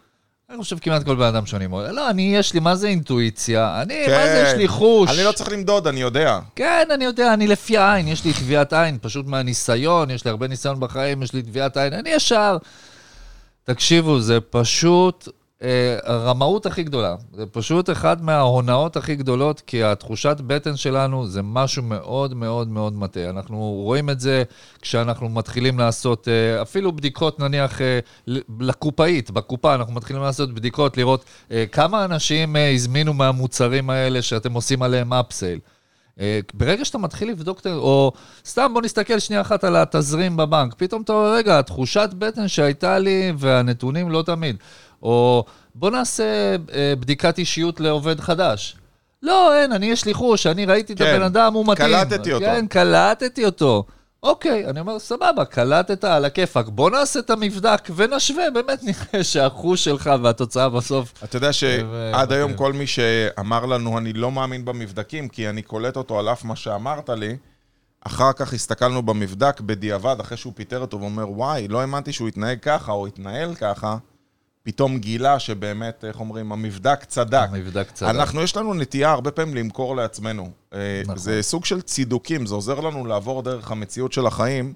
אני 0.50 0.62
חושב 0.62 0.78
כמעט 0.78 1.04
כל 1.04 1.16
בן 1.16 1.24
אדם 1.24 1.46
שאני 1.46 1.64
אומר, 1.64 1.92
לא, 1.92 2.10
אני, 2.10 2.36
יש 2.36 2.54
לי, 2.54 2.60
מה 2.60 2.76
זה 2.76 2.88
אינטואיציה? 2.88 3.82
אני, 3.82 4.06
מה 4.08 4.26
זה, 4.26 4.44
יש 4.46 4.54
לי 4.54 4.68
חוש. 4.68 5.10
כן. 5.10 5.16
אני 5.16 5.24
לא 5.24 5.32
צריך 5.32 5.52
למדוד, 5.52 5.86
אני 5.86 6.00
יודע. 6.00 6.38
כן, 6.56 6.88
אני 6.94 7.04
יודע, 7.04 7.34
אני 7.34 7.46
לפי 7.46 7.76
העין, 7.76 8.08
יש 8.08 8.24
לי 8.24 8.32
טביעת 8.32 8.72
עין, 8.72 8.98
פשוט 9.02 9.26
מהניסיון, 9.26 10.10
יש 10.10 10.24
לי 10.24 10.30
הרבה 10.30 10.48
ניסיון 10.48 10.80
בחיים, 10.80 11.22
יש 11.22 11.32
לי 11.32 11.42
טביעת 11.42 11.76
עין, 11.76 11.92
אני 11.92 12.10
ישר. 12.10 12.56
תקשיבו, 13.64 14.20
זה 14.20 14.40
פשוט 14.40 15.28
הרמאות 16.04 16.66
הכי 16.66 16.82
גדולה. 16.82 17.14
זה 17.32 17.46
פשוט 17.46 17.90
אחד 17.90 18.24
מההונאות 18.24 18.96
הכי 18.96 19.16
גדולות, 19.16 19.60
כי 19.60 19.84
התחושת 19.84 20.36
בטן 20.46 20.76
שלנו 20.76 21.26
זה 21.26 21.42
משהו 21.42 21.82
מאוד 21.82 22.34
מאוד 22.34 22.68
מאוד 22.68 22.96
מטעה. 22.96 23.30
אנחנו 23.30 23.58
רואים 23.58 24.10
את 24.10 24.20
זה 24.20 24.42
כשאנחנו 24.80 25.28
מתחילים 25.28 25.78
לעשות 25.78 26.28
אה, 26.28 26.62
אפילו 26.62 26.92
בדיקות, 26.92 27.40
נניח, 27.40 27.80
אה, 27.80 27.98
לקופאית, 28.60 29.30
בקופה, 29.30 29.74
אנחנו 29.74 29.94
מתחילים 29.94 30.22
לעשות 30.22 30.54
בדיקות, 30.54 30.96
לראות 30.96 31.24
כמה 31.72 32.04
אנשים 32.04 32.56
הזמינו 32.74 33.14
מהמוצרים 33.14 33.90
האלה 33.90 34.22
שאתם 34.22 34.52
עושים 34.52 34.82
עליהם 34.82 35.12
אפסייל. 35.12 35.58
ברגע 36.54 36.84
שאתה 36.84 36.98
מתחיל 36.98 37.30
לבדוק, 37.30 37.60
או 37.66 38.12
סתם 38.46 38.70
בוא 38.74 38.82
נסתכל 38.82 39.18
שנייה 39.18 39.40
אחת 39.40 39.64
על 39.64 39.76
התזרים 39.76 40.36
בבנק, 40.36 40.74
פתאום 40.74 41.02
אתה 41.02 41.12
אומר, 41.12 41.34
רגע, 41.34 41.58
התחושת 41.58 42.08
בטן 42.18 42.48
שהייתה 42.48 42.98
לי 42.98 43.32
והנתונים 43.38 44.10
לא 44.10 44.22
תמיד. 44.26 44.56
או 45.02 45.44
בוא 45.74 45.90
נעשה 45.90 46.56
אה, 46.74 46.94
בדיקת 47.00 47.38
אישיות 47.38 47.80
לעובד 47.80 48.20
חדש. 48.20 48.76
לא, 49.22 49.54
אין, 49.56 49.72
אני 49.72 49.86
יש 49.86 50.04
לי 50.04 50.14
חוש, 50.14 50.46
אני 50.46 50.66
ראיתי 50.66 50.96
כן, 50.96 51.04
את 51.04 51.08
הבן 51.08 51.22
אדם, 51.22 51.54
הוא 51.54 51.66
מתאים. 51.66 51.88
קלטתי 51.88 52.32
אותו. 52.32 52.46
כן, 52.46 52.66
קלטתי 52.66 53.44
אותו. 53.44 53.84
אוקיי, 54.22 54.66
אני 54.66 54.80
אומר, 54.80 54.98
סבבה, 54.98 55.44
קלטת 55.44 56.04
על 56.04 56.24
הכיפאק, 56.24 56.66
בוא 56.68 56.90
נעשה 56.90 57.20
את 57.20 57.30
המבדק 57.30 57.88
ונשווה, 57.96 58.50
באמת 58.50 58.82
נראה 58.82 59.24
שהחוש 59.24 59.84
שלך 59.84 60.10
והתוצאה 60.22 60.68
בסוף... 60.68 61.12
אתה 61.24 61.36
יודע 61.36 61.52
שעד 61.52 62.32
היום 62.32 62.54
כל 62.54 62.72
מי 62.72 62.86
שאמר 62.86 63.66
לנו, 63.66 63.98
אני 63.98 64.12
לא 64.12 64.32
מאמין 64.32 64.64
במבדקים, 64.64 65.28
כי 65.28 65.48
אני 65.48 65.62
קולט 65.62 65.96
אותו 65.96 66.18
על 66.18 66.28
אף 66.28 66.44
מה 66.44 66.56
שאמרת 66.56 67.08
לי, 67.08 67.36
אחר 68.00 68.32
כך 68.32 68.52
הסתכלנו 68.52 69.02
במבדק 69.02 69.60
בדיעבד, 69.60 70.16
אחרי 70.20 70.36
שהוא 70.36 70.52
פיטר 70.56 70.80
אותו, 70.80 71.00
ואומר, 71.00 71.30
וואי, 71.30 71.68
לא 71.68 71.80
האמנתי 71.80 72.12
שהוא 72.12 72.28
התנהג 72.28 72.58
ככה, 72.62 72.92
או 72.92 73.06
התנהל 73.06 73.54
ככה. 73.54 73.96
פתאום 74.62 74.98
גילה 74.98 75.38
שבאמת, 75.38 76.04
איך 76.04 76.20
אומרים, 76.20 76.52
המבדק 76.52 77.04
צדק. 77.04 77.48
המבדק 77.52 77.90
צדק. 77.90 78.08
אנחנו, 78.08 78.42
יש 78.42 78.56
לנו 78.56 78.74
נטייה 78.74 79.10
הרבה 79.10 79.30
פעמים 79.30 79.54
למכור 79.54 79.96
לעצמנו. 79.96 80.50
אה, 80.74 81.02
נכון. 81.04 81.18
זה 81.18 81.42
סוג 81.42 81.64
של 81.64 81.80
צידוקים, 81.80 82.46
זה 82.46 82.54
עוזר 82.54 82.80
לנו 82.80 83.06
לעבור 83.06 83.42
דרך 83.42 83.70
המציאות 83.70 84.12
של 84.12 84.26
החיים, 84.26 84.72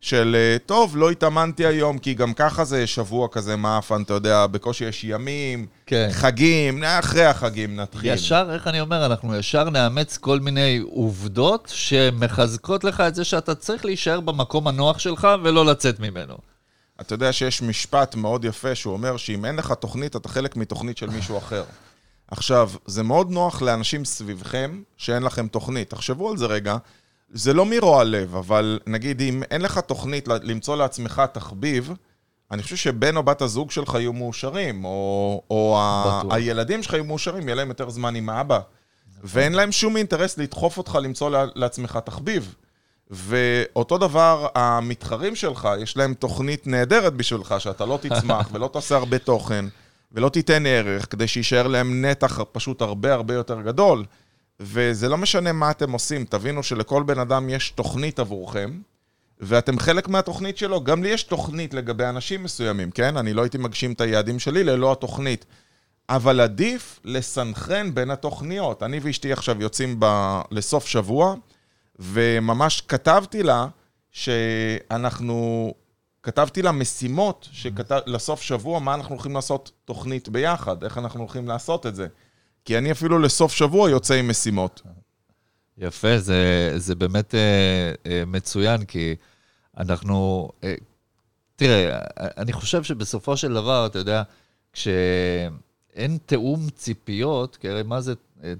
של, 0.00 0.36
אה, 0.38 0.56
טוב, 0.66 0.96
לא 0.96 1.10
התאמנתי 1.10 1.66
היום, 1.66 1.98
כי 1.98 2.14
גם 2.14 2.32
ככה 2.32 2.64
זה 2.64 2.86
שבוע 2.86 3.28
כזה 3.32 3.56
מאפן, 3.56 4.02
אתה 4.02 4.14
יודע, 4.14 4.46
בקושי 4.46 4.84
יש 4.84 5.04
ימים, 5.04 5.66
כן. 5.86 6.08
חגים, 6.12 6.84
אחרי 6.84 7.24
החגים 7.24 7.76
נתחיל. 7.76 8.12
ישר, 8.14 8.50
איך 8.54 8.66
אני 8.66 8.80
אומר, 8.80 9.06
אנחנו 9.06 9.36
ישר 9.36 9.70
נאמץ 9.70 10.16
כל 10.16 10.40
מיני 10.40 10.82
עובדות 10.90 11.72
שמחזקות 11.74 12.84
לך 12.84 13.00
את 13.00 13.14
זה 13.14 13.24
שאתה 13.24 13.54
צריך 13.54 13.84
להישאר 13.84 14.20
במקום 14.20 14.68
הנוח 14.68 14.98
שלך 14.98 15.28
ולא 15.42 15.66
לצאת 15.66 16.00
ממנו. 16.00 16.53
אתה 17.00 17.14
יודע 17.14 17.32
שיש 17.32 17.62
משפט 17.62 18.14
מאוד 18.14 18.44
יפה 18.44 18.74
שהוא 18.74 18.92
אומר 18.92 19.16
שאם 19.16 19.44
אין 19.44 19.56
לך 19.56 19.72
תוכנית, 19.72 20.16
אתה 20.16 20.28
חלק 20.28 20.56
מתוכנית 20.56 20.96
של 20.98 21.10
מישהו 21.10 21.38
אחר. 21.38 21.64
עכשיו, 22.30 22.70
זה 22.86 23.02
מאוד 23.02 23.30
נוח 23.30 23.62
לאנשים 23.62 24.04
סביבכם 24.04 24.82
שאין 24.96 25.22
לכם 25.22 25.48
תוכנית. 25.48 25.90
תחשבו 25.90 26.30
על 26.30 26.36
זה 26.36 26.46
רגע, 26.46 26.76
זה 27.32 27.52
לא 27.52 27.66
מרוע 27.66 28.04
לב, 28.04 28.36
אבל 28.36 28.78
נגיד 28.86 29.20
אם 29.20 29.42
אין 29.50 29.60
לך 29.60 29.78
תוכנית 29.78 30.28
למצוא 30.28 30.76
לעצמך 30.76 31.22
תחביב, 31.32 31.92
אני 32.50 32.62
חושב 32.62 32.76
שבן 32.76 33.16
או 33.16 33.22
בת 33.22 33.42
הזוג 33.42 33.70
שלך 33.70 33.94
יהיו 33.94 34.12
מאושרים, 34.12 34.84
או, 34.84 35.42
או 35.50 35.76
ה- 35.80 36.22
הילדים 36.30 36.82
שלך 36.82 36.92
יהיו 36.92 37.04
מאושרים, 37.04 37.42
יהיה 37.48 37.54
להם 37.54 37.68
יותר 37.68 37.90
זמן 37.90 38.14
עם 38.14 38.28
האבא. 38.28 38.60
ואין 39.24 39.52
להם 39.52 39.72
שום 39.72 39.96
אינטרס 39.96 40.38
לדחוף 40.38 40.78
אותך 40.78 40.98
למצוא 41.02 41.30
לעצמך 41.54 41.98
תחביב. 42.04 42.54
ואותו 43.10 43.98
דבר, 43.98 44.46
המתחרים 44.54 45.36
שלך, 45.36 45.68
יש 45.80 45.96
להם 45.96 46.14
תוכנית 46.14 46.66
נהדרת 46.66 47.14
בשבילך, 47.14 47.54
שאתה 47.58 47.84
לא 47.84 47.98
תצמח 48.02 48.48
ולא 48.52 48.70
תעשה 48.72 48.96
הרבה 48.96 49.18
תוכן, 49.18 49.64
ולא 50.12 50.28
תיתן 50.28 50.66
ערך, 50.66 51.06
כדי 51.10 51.28
שיישאר 51.28 51.66
להם 51.66 52.04
נתח 52.04 52.40
פשוט 52.52 52.82
הרבה 52.82 53.14
הרבה 53.14 53.34
יותר 53.34 53.60
גדול. 53.60 54.04
וזה 54.60 55.08
לא 55.08 55.18
משנה 55.18 55.52
מה 55.52 55.70
אתם 55.70 55.92
עושים, 55.92 56.24
תבינו 56.24 56.62
שלכל 56.62 57.02
בן 57.02 57.18
אדם 57.18 57.48
יש 57.48 57.70
תוכנית 57.70 58.18
עבורכם, 58.18 58.78
ואתם 59.40 59.78
חלק 59.78 60.08
מהתוכנית 60.08 60.58
שלו. 60.58 60.84
גם 60.84 61.02
לי 61.02 61.08
יש 61.08 61.22
תוכנית 61.22 61.74
לגבי 61.74 62.04
אנשים 62.04 62.42
מסוימים, 62.42 62.90
כן? 62.90 63.16
אני 63.16 63.32
לא 63.32 63.42
הייתי 63.42 63.58
מגשים 63.58 63.92
את 63.92 64.00
היעדים 64.00 64.38
שלי 64.38 64.64
ללא 64.64 64.92
התוכנית. 64.92 65.44
אבל 66.08 66.40
עדיף 66.40 67.00
לסנכרן 67.04 67.94
בין 67.94 68.10
התוכניות. 68.10 68.82
אני 68.82 69.00
ואשתי 69.02 69.32
עכשיו 69.32 69.62
יוצאים 69.62 69.96
ב... 69.98 70.06
לסוף 70.50 70.86
שבוע, 70.86 71.34
וממש 71.98 72.80
כתבתי 72.80 73.42
לה 73.42 73.66
שאנחנו... 74.10 75.74
כתבתי 76.22 76.62
לה 76.62 76.72
משימות 76.72 77.48
שכתב, 77.52 78.00
לסוף 78.06 78.42
שבוע, 78.42 78.80
מה 78.80 78.94
אנחנו 78.94 79.14
הולכים 79.14 79.34
לעשות 79.34 79.70
תוכנית 79.84 80.28
ביחד, 80.28 80.84
איך 80.84 80.98
אנחנו 80.98 81.20
הולכים 81.20 81.48
לעשות 81.48 81.86
את 81.86 81.94
זה. 81.94 82.06
כי 82.64 82.78
אני 82.78 82.92
אפילו 82.92 83.18
לסוף 83.18 83.52
שבוע 83.52 83.90
יוצא 83.90 84.14
עם 84.14 84.28
משימות. 84.28 84.82
יפה, 85.78 86.18
זה, 86.18 86.72
זה 86.76 86.94
באמת 86.94 87.34
אה, 87.34 87.92
אה, 88.06 88.22
מצוין, 88.26 88.84
כי 88.84 89.16
אנחנו... 89.76 90.48
אה, 90.64 90.74
תראה, 91.56 91.98
אני 92.16 92.52
חושב 92.52 92.82
שבסופו 92.82 93.36
של 93.36 93.54
דבר, 93.54 93.86
אתה 93.86 93.98
יודע, 93.98 94.22
כשאין 94.72 96.18
תיאום 96.26 96.70
ציפיות, 96.70 97.56
כי 97.56 97.68
הרי 97.68 97.82
מה 97.82 98.00
זה 98.00 98.14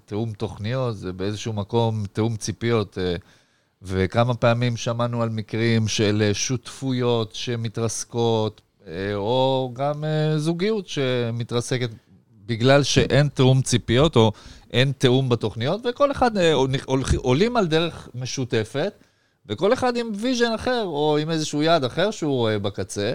תיאום 0.05 0.33
תוכניות, 0.33 0.97
זה 0.97 1.13
באיזשהו 1.13 1.53
מקום 1.53 2.05
תיאום 2.13 2.37
ציפיות. 2.37 2.99
אה, 2.99 3.17
וכמה 3.83 4.35
פעמים 4.35 4.77
שמענו 4.77 5.23
על 5.23 5.29
מקרים 5.29 5.89
של 5.89 6.23
אה, 6.27 6.35
שותפויות 6.35 7.35
שמתרסקות, 7.35 8.61
אה, 8.87 9.15
או 9.15 9.71
גם 9.75 10.05
זוגיות 10.37 10.89
שמתרסקת 10.89 11.91
בגלל 12.47 12.83
שאין 12.83 13.29
תיאום 13.29 13.63
ציפיות 13.63 14.17
או 14.17 14.33
אין 14.73 14.93
תיאום 14.99 15.29
בתוכניות, 15.29 15.81
וכל 15.87 16.11
אחד 16.11 16.31
עולים 17.17 17.57
על 17.57 17.67
דרך 17.67 18.09
משותפת, 18.15 18.93
וכל 19.47 19.73
אחד 19.73 19.97
עם 19.97 20.13
vision 20.15 20.53
אחר, 20.55 20.85
או 20.85 21.19
עם 21.19 21.31
איזשהו 21.31 21.63
יעד 21.63 21.85
אחר 21.85 22.11
שהוא 22.11 22.35
רואה 22.35 22.59
בקצה, 22.59 23.15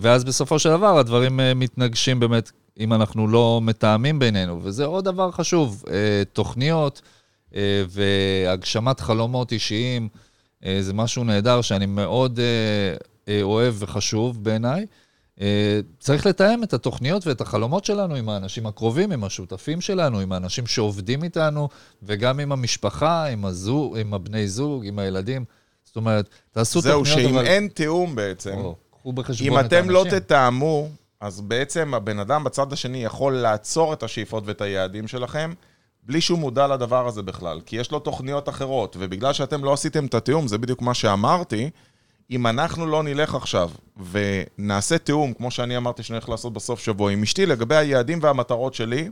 ואז 0.00 0.24
בסופו 0.24 0.58
של 0.58 0.70
דבר 0.70 0.98
הדברים 0.98 1.40
מתנגשים 1.56 2.20
באמת 2.20 2.52
אם 2.80 2.92
אנחנו 2.92 3.28
לא 3.28 3.60
מתאמים 3.62 4.18
בינינו. 4.18 4.60
וזה 4.62 4.84
עוד 4.84 5.04
דבר 5.04 5.30
חשוב, 5.30 5.84
אה, 5.90 6.22
תוכניות 6.32 7.02
אה, 7.54 7.84
והגשמת 7.88 9.00
חלומות 9.00 9.52
אישיים, 9.52 10.08
אה, 10.64 10.78
זה 10.80 10.94
משהו 10.94 11.24
נהדר 11.24 11.60
שאני 11.60 11.86
מאוד 11.86 12.40
אוהב 13.42 13.74
וחשוב 13.78 14.44
בעיניי. 14.44 14.86
צריך 15.98 16.26
לתאם 16.26 16.62
את 16.62 16.72
התוכניות 16.72 17.26
ואת 17.26 17.40
החלומות 17.40 17.84
שלנו 17.84 18.14
עם 18.14 18.28
האנשים 18.28 18.66
הקרובים, 18.66 19.12
עם 19.12 19.24
השותפים 19.24 19.80
שלנו, 19.80 20.20
עם 20.20 20.32
האנשים 20.32 20.66
שעובדים 20.66 21.24
איתנו, 21.24 21.68
וגם 22.02 22.40
עם 22.40 22.52
המשפחה, 22.52 23.26
עם, 23.26 23.44
הזוג, 23.44 23.98
עם 23.98 24.14
הבני 24.14 24.48
זוג, 24.48 24.86
עם 24.86 24.98
הילדים. 24.98 25.44
זאת 25.84 25.96
אומרת, 25.96 26.28
תעשו 26.50 26.80
זהו, 26.80 26.98
תוכניות... 26.98 27.18
זהו, 27.18 27.28
שאם 27.28 27.38
אבל... 27.38 27.46
אין 27.46 27.68
תיאום 27.68 28.14
בעצם, 28.14 28.54
או, 28.56 28.76
קחו 28.90 29.12
בחשבון 29.12 29.48
את 29.48 29.72
האנשים. 29.72 29.78
אם 29.78 29.84
אתם 29.84 29.90
לא 29.90 30.04
תתאמו, 30.10 30.88
אז 31.22 31.40
בעצם 31.40 31.94
הבן 31.94 32.18
אדם 32.18 32.44
בצד 32.44 32.72
השני 32.72 33.04
יכול 33.04 33.32
לעצור 33.32 33.92
את 33.92 34.02
השאיפות 34.02 34.42
ואת 34.46 34.60
היעדים 34.60 35.08
שלכם, 35.08 35.52
בלי 36.02 36.20
שהוא 36.20 36.38
מודע 36.38 36.66
לדבר 36.66 37.06
הזה 37.06 37.22
בכלל, 37.22 37.60
כי 37.66 37.76
יש 37.76 37.90
לו 37.90 37.98
תוכניות 37.98 38.48
אחרות, 38.48 38.96
ובגלל 39.00 39.32
שאתם 39.32 39.64
לא 39.64 39.72
עשיתם 39.72 40.06
את 40.06 40.14
התיאום, 40.14 40.48
זה 40.48 40.58
בדיוק 40.58 40.82
מה 40.82 40.94
שאמרתי, 40.94 41.70
אם 42.30 42.46
אנחנו 42.46 42.86
לא 42.86 43.02
נלך 43.02 43.34
עכשיו 43.34 43.70
ונעשה 44.10 44.98
תיאום, 44.98 45.32
כמו 45.32 45.50
שאני 45.50 45.76
אמרתי 45.76 46.02
שאני 46.02 46.16
הולך 46.16 46.28
לעשות 46.28 46.52
בסוף 46.52 46.80
שבוע 46.80 47.12
עם 47.12 47.22
אשתי, 47.22 47.46
לגבי 47.46 47.76
היעדים 47.76 48.18
והמטרות 48.22 48.74
שלי, 48.74 49.08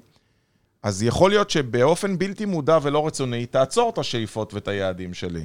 אז 0.82 1.02
יכול 1.02 1.30
להיות 1.30 1.50
שבאופן 1.50 2.18
בלתי 2.18 2.44
מודע 2.44 2.78
ולא 2.82 3.06
רצוני, 3.06 3.46
תעצור 3.46 3.90
את 3.90 3.98
השאיפות 3.98 4.54
ואת 4.54 4.68
היעדים 4.68 5.14
שלי. 5.14 5.44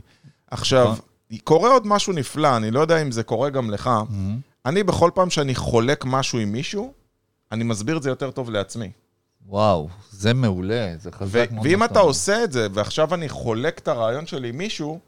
עכשיו, 0.52 0.92
נכון. 0.92 1.38
קורה 1.44 1.72
עוד 1.72 1.88
משהו 1.88 2.14
נפלא, 2.14 2.58
אני 2.58 2.72
לא 2.72 2.80
יודע 2.80 3.02
אם 3.02 3.12
זה 3.12 3.24
קורה 3.24 3.50
גם 3.50 3.72
לך. 3.72 3.88
Mm-hmm. 3.88 4.55
אני 4.66 4.84
בכל 4.84 5.12
פעם 5.14 5.30
שאני 5.30 5.56
חולק 5.56 6.06
משהו 6.06 6.40
עם 6.40 6.52
מישהו, 6.52 6.94
אני 7.52 7.64
מסביר 7.64 7.98
את 7.98 8.04
זה 8.04 8.10
יותר 8.10 8.32
טוב 8.32 8.50
לעצמי. 8.50 8.92
וואו, 9.48 9.90
זה 10.12 10.34
מעולה, 10.34 10.94
זה 11.00 11.12
חזק 11.12 11.50
מאוד. 11.52 11.68
ואם 11.68 11.84
אתה 11.84 12.00
עושה 12.00 12.44
את 12.44 12.52
זה, 12.52 12.68
ועכשיו 12.74 13.14
אני 13.14 13.30
חולק 13.30 13.80
את 13.80 13.88
הרעיון 13.88 14.26
שלי 14.26 14.50
עם 14.50 14.58
מישהו, 14.58 15.00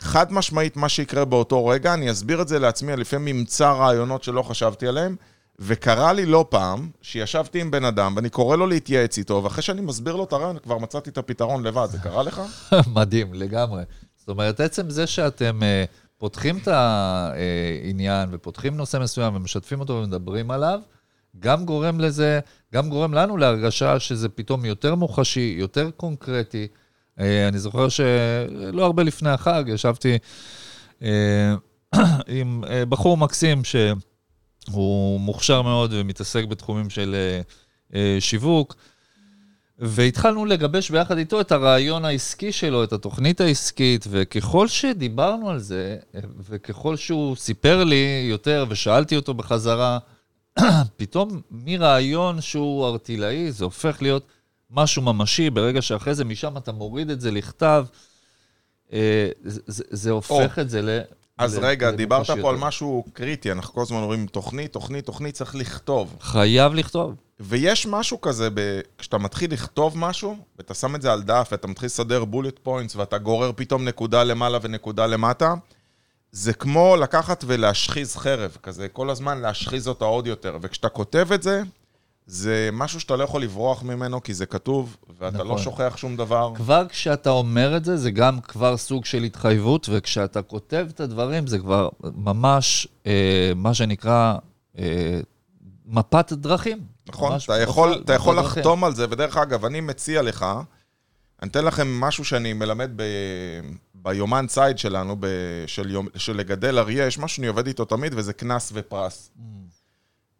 חד 0.00 0.32
משמעית 0.32 0.76
מה 0.76 0.88
שיקרה 0.88 1.24
באותו 1.24 1.66
רגע, 1.66 1.94
אני 1.94 2.10
אסביר 2.10 2.42
את 2.42 2.48
זה 2.48 2.58
לעצמי, 2.58 2.96
לפעמים 2.96 3.38
אמצא 3.38 3.70
רעיונות 3.70 4.22
שלא 4.22 4.42
חשבתי 4.42 4.86
עליהם, 4.86 5.16
וקרה 5.58 6.12
לי 6.12 6.26
לא 6.26 6.46
פעם, 6.48 6.90
שישבתי 7.02 7.60
עם 7.60 7.70
בן 7.70 7.84
אדם, 7.84 8.12
ואני 8.16 8.30
קורא 8.30 8.56
לו 8.56 8.66
להתייעץ 8.66 9.18
איתו, 9.18 9.40
ואחרי 9.44 9.62
שאני 9.62 9.80
מסביר 9.80 10.16
לו 10.16 10.24
את 10.24 10.32
הרעיון, 10.32 10.58
כבר 10.58 10.78
מצאתי 10.78 11.10
את 11.10 11.18
הפתרון 11.18 11.62
לבד. 11.62 11.88
זה 11.90 11.98
קרה 11.98 12.22
לך? 12.22 12.42
מדהים, 12.96 13.34
לגמרי. 13.34 13.82
זאת 14.16 14.28
אומרת, 14.28 14.60
עצם 14.60 14.90
זה 14.90 15.06
שאתם... 15.06 15.60
Uh... 15.60 16.07
פותחים 16.18 16.58
את 16.58 16.68
העניין 16.68 18.28
ופותחים 18.32 18.76
נושא 18.76 18.96
מסוים 18.96 19.34
ומשתפים 19.36 19.80
אותו 19.80 19.92
ומדברים 19.92 20.50
עליו, 20.50 20.80
גם 21.40 21.64
גורם 21.64 22.00
לזה, 22.00 22.40
גם 22.74 22.88
גורם 22.88 23.14
לנו 23.14 23.36
להרגשה 23.36 24.00
שזה 24.00 24.28
פתאום 24.28 24.64
יותר 24.64 24.94
מוחשי, 24.94 25.54
יותר 25.58 25.90
קונקרטי. 25.90 26.68
אה, 27.20 27.48
אני 27.48 27.58
זוכר 27.58 27.88
שלא 27.88 28.84
הרבה 28.84 29.02
לפני 29.02 29.30
החג 29.30 29.64
ישבתי 29.66 30.18
אה, 31.02 31.54
עם 32.38 32.64
אה, 32.70 32.86
בחור 32.86 33.16
מקסים 33.16 33.64
ש... 33.64 33.76
הוא 34.70 35.20
מוכשר 35.20 35.62
מאוד 35.62 35.92
ומתעסק 35.94 36.44
בתחומים 36.44 36.90
של 36.90 37.16
שיווק. 38.20 38.74
והתחלנו 39.78 40.44
לגבש 40.44 40.90
ביחד 40.90 41.18
איתו 41.18 41.40
את 41.40 41.52
הרעיון 41.52 42.04
העסקי 42.04 42.52
שלו, 42.52 42.84
את 42.84 42.92
התוכנית 42.92 43.40
העסקית, 43.40 44.06
וככל 44.10 44.68
שדיברנו 44.68 45.50
על 45.50 45.58
זה, 45.58 45.96
וככל 46.48 46.96
שהוא 46.96 47.36
סיפר 47.36 47.84
לי 47.84 48.26
יותר 48.30 48.64
ושאלתי 48.68 49.16
אותו 49.16 49.34
בחזרה, 49.34 49.98
פתאום 50.96 51.40
מרעיון 51.50 52.40
שהוא 52.40 52.86
ערטילאי, 52.86 53.52
זה 53.52 53.64
הופך 53.64 54.02
להיות 54.02 54.26
משהו 54.70 55.02
ממשי, 55.02 55.50
ברגע 55.50 55.82
שאחרי 55.82 56.14
זה 56.14 56.24
משם 56.24 56.56
אתה 56.56 56.72
מוריד 56.72 57.10
את 57.10 57.20
זה 57.20 57.30
לכתב, 57.30 57.86
אה, 58.92 59.28
זה, 59.44 59.82
זה 59.90 60.10
הופך 60.10 60.58
או, 60.58 60.62
את 60.62 60.70
זה 60.70 60.82
ל... 60.82 61.00
אז 61.38 61.58
ל, 61.58 61.64
רגע, 61.64 61.90
דיברת 61.90 62.26
פה 62.26 62.32
יותר. 62.32 62.48
על 62.48 62.56
משהו 62.56 63.04
קריטי, 63.12 63.52
אנחנו 63.52 63.74
כל 63.74 63.82
הזמן 63.82 63.96
אומרים 63.96 64.26
תוכנית, 64.26 64.72
תוכנית, 64.72 65.06
תוכנית, 65.06 65.34
צריך 65.34 65.54
לכתוב. 65.54 66.16
חייב 66.20 66.74
לכתוב. 66.74 67.14
ויש 67.40 67.86
משהו 67.86 68.20
כזה, 68.20 68.48
ב... 68.54 68.80
כשאתה 68.98 69.18
מתחיל 69.18 69.52
לכתוב 69.52 69.98
משהו, 69.98 70.36
ואתה 70.58 70.74
שם 70.74 70.94
את 70.94 71.02
זה 71.02 71.12
על 71.12 71.22
דף, 71.22 71.48
ואתה 71.52 71.66
מתחיל 71.66 71.86
לסדר 71.86 72.24
bullet 72.24 72.58
points, 72.62 72.96
ואתה 72.96 73.18
גורר 73.18 73.52
פתאום 73.56 73.84
נקודה 73.84 74.24
למעלה 74.24 74.58
ונקודה 74.62 75.06
למטה, 75.06 75.54
זה 76.32 76.52
כמו 76.52 76.96
לקחת 76.96 77.44
ולהשחיז 77.46 78.16
חרב, 78.16 78.56
כזה 78.62 78.88
כל 78.88 79.10
הזמן 79.10 79.38
להשחיז 79.38 79.88
אותה 79.88 80.04
עוד 80.04 80.26
יותר. 80.26 80.58
וכשאתה 80.62 80.88
כותב 80.88 81.28
את 81.34 81.42
זה, 81.42 81.62
זה 82.26 82.70
משהו 82.72 83.00
שאתה 83.00 83.16
לא 83.16 83.24
יכול 83.24 83.42
לברוח 83.42 83.82
ממנו, 83.82 84.22
כי 84.22 84.34
זה 84.34 84.46
כתוב, 84.46 84.96
ואתה 85.18 85.38
לא 85.38 85.44
נכון. 85.44 85.56
לא 85.56 85.58
שוכח 85.58 85.96
שום 85.96 86.16
דבר. 86.16 86.52
כבר 86.54 86.86
כשאתה 86.88 87.30
אומר 87.30 87.76
את 87.76 87.84
זה, 87.84 87.96
זה 87.96 88.10
גם 88.10 88.40
כבר 88.40 88.76
סוג 88.76 89.04
של 89.04 89.22
התחייבות, 89.22 89.88
וכשאתה 89.92 90.42
כותב 90.42 90.86
את 90.90 91.00
הדברים, 91.00 91.46
זה 91.46 91.58
כבר 91.58 91.88
ממש, 92.02 92.88
אה, 93.06 93.52
מה 93.56 93.74
שנקרא, 93.74 94.34
אה, 94.78 95.20
מפת 95.86 96.32
דרכים. 96.32 96.97
נכון, 97.08 97.38
אתה 97.44 97.60
יכול, 97.60 98.00
אתה 98.04 98.14
יכול 98.14 98.38
לחתום 98.38 98.84
על 98.84 98.94
זה, 98.94 99.06
ודרך 99.10 99.36
אגב, 99.36 99.64
אני 99.64 99.80
מציע 99.80 100.22
לך, 100.22 100.46
אני 101.42 101.50
אתן 101.50 101.64
לכם 101.64 102.00
משהו 102.00 102.24
שאני 102.24 102.52
מלמד 102.52 102.90
ב, 102.96 103.02
ביומן 103.94 104.46
ציד 104.46 104.78
שלנו, 104.78 105.16
ב, 105.20 105.26
של, 105.66 105.90
יום, 105.90 106.08
של 106.16 106.36
לגדל 106.36 106.78
אריה, 106.78 107.06
יש 107.06 107.18
משהו 107.18 107.36
שאני 107.36 107.46
עובד 107.46 107.66
איתו 107.66 107.84
תמיד, 107.84 108.12
וזה 108.16 108.32
קנס 108.32 108.72
ופרס. 108.74 109.30
Mm. 109.36 109.40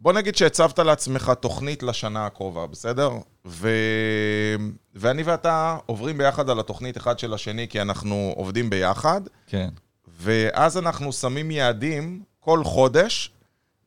בוא 0.01 0.13
נגיד 0.13 0.37
שהצבת 0.37 0.79
לעצמך 0.79 1.33
תוכנית 1.41 1.83
לשנה 1.83 2.27
הקרובה, 2.27 2.67
בסדר? 2.67 3.11
ו... 3.47 3.69
ואני 4.95 5.23
ואתה 5.23 5.77
עוברים 5.87 6.19
ביחד 6.19 6.51
על 6.51 6.61
התוכנית 6.61 6.97
אחד 6.97 7.19
של 7.19 7.35
השני, 7.35 7.69
כי 7.69 7.81
אנחנו 7.81 8.33
עובדים 8.37 8.71
ביחד. 8.71 9.21
כן. 9.47 9.69
ואז 10.21 10.79
אנחנו 10.79 11.13
שמים 11.13 11.51
יעדים 11.51 12.23
כל 12.41 12.65
חודש, 12.65 13.33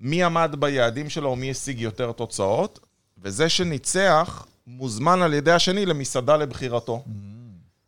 מי 0.01 0.23
עמד 0.23 0.55
ביעדים 0.59 1.09
שלו, 1.09 1.35
מי 1.35 1.51
השיג 1.51 1.79
יותר 1.79 2.11
תוצאות, 2.11 2.79
וזה 3.23 3.49
שניצח 3.49 4.45
מוזמן 4.67 5.21
על 5.21 5.33
ידי 5.33 5.51
השני 5.51 5.85
למסעדה 5.85 6.37
לבחירתו. 6.37 7.03
Mm-hmm. 7.05 7.31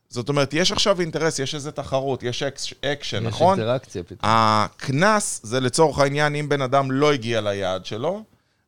זאת 0.10 0.30
אומרת, 0.30 0.54
יש 0.54 0.72
עכשיו 0.72 1.02
אינטרס, 1.02 1.40
יש 1.40 1.56
איזו 1.56 1.72
תחרות, 1.72 2.24
יש 2.24 2.44
אקשן, 2.86 3.24
נכון? 3.24 3.54
יש 3.54 3.60
אינטראקציה 3.60 4.04
פתאום. 4.04 4.20
הקנס 4.24 5.40
זה 5.44 5.60
לצורך 5.60 6.00
העניין 6.00 6.36
אם 6.36 6.50
בן 6.50 6.62
אדם 6.62 6.92
לא 6.92 7.14
הגיע 7.14 7.42
ליעד 7.42 7.86
שלו, 7.86 8.24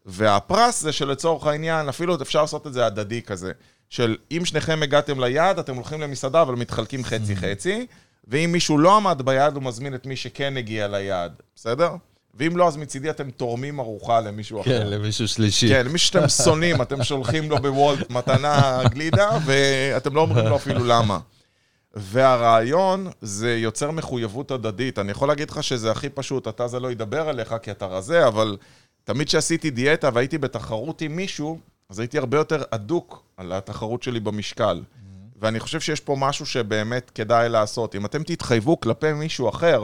והפרס 0.06 0.82
זה 0.82 0.92
שלצורך 0.92 1.48
העניין, 1.48 1.90
אפילו 1.90 2.16
אפשר 2.22 2.42
לעשות 2.42 2.68
את 2.68 2.74
זה 2.74 2.86
הדדי 2.86 3.22
כזה, 3.22 3.52
של 3.90 4.18
אם 4.32 4.46
שניכם 4.46 4.84
הגעתם 4.84 5.20
ליעד, 5.20 5.60
אתם 5.60 5.76
הולכים 5.76 6.02
למסעדה, 6.02 6.42
אבל 6.42 6.56
מתחלקים 6.56 7.04
חצי-חצי, 7.04 7.86
ואם 8.28 8.50
מישהו 8.52 8.78
לא 8.78 8.96
עמד 8.96 9.22
ביעד, 9.22 9.56
הוא 9.56 9.64
מזמין 9.64 9.96
את 9.96 10.06
מי 10.06 10.16
שכן 10.16 10.58
הגיע 10.58 10.88
ליעד, 10.88 11.42
בסדר? 11.56 11.96
ואם 12.36 12.58
לא, 12.58 12.68
אז 12.68 12.78
מצידי 12.78 13.10
אתם 13.10 13.32
תורמים 13.32 13.80
ארוחה 13.80 14.20
למישהו 14.20 14.62
אחר. 14.62 14.80
כן, 14.80 14.88
למישהו 14.88 15.28
שלישי. 15.28 15.70
כן, 15.70 15.86
למישהו 15.86 16.08
שאתם 16.08 16.30
שונאים, 16.30 16.82
אתם 16.82 17.04
שולחים 17.04 17.50
לו 17.50 17.58
בוולט 17.58 18.10
מתנה 18.10 18.82
גלידה, 18.90 19.30
ואתם 19.46 20.16
לא 20.16 20.22
אומרים 20.22 20.46
לו 20.46 20.56
אפילו 20.56 20.86
למה. 20.86 21.20
והרעיון 21.94 23.08
זה 23.22 23.56
יוצר 23.56 23.92
מחויבות 23.92 24.52
הדדית. 24.52 25.00
אני 25.00 25.12
יכול 25.12 25.28
להגיד 25.28 25.50
לך 25.50 25.64
שזה 25.64 25.92
הכי 25.92 26.10
פשוט, 26.10 26.48
אתה 26.48 26.68
זה 26.68 26.80
לא 26.80 26.92
ידבר 26.92 27.30
עליך 27.30 27.56
כי 27.62 27.72
אתה 27.72 27.86
רזה, 27.86 28.28
אבל 28.28 28.58
תמיד 29.04 29.28
כשעשיתי 29.28 29.70
דיאטה 29.70 30.10
והייתי 30.14 30.38
בתחרות 30.38 31.02
עם 31.02 31.16
מישהו, 31.16 31.60
אז 31.90 32.00
הייתי 32.00 32.18
הרבה 32.18 32.38
יותר 32.38 32.64
אדוק 32.72 33.24
על 33.38 33.54
התחרות 33.54 34.04
שלי 34.04 34.20
במשקל. 34.20 34.82
ואני 35.40 35.60
חושב 35.60 35.80
שיש 35.80 36.00
פה 36.00 36.16
משהו 36.20 36.46
שבאמת 36.46 37.12
כדאי 37.16 37.50
לעשות. 37.50 37.96
אם 37.96 38.06
אתם 38.06 38.24
תתחייבו 38.24 38.80
כלפי 38.80 39.14
מישהו 39.14 39.50
אחר 39.50 39.84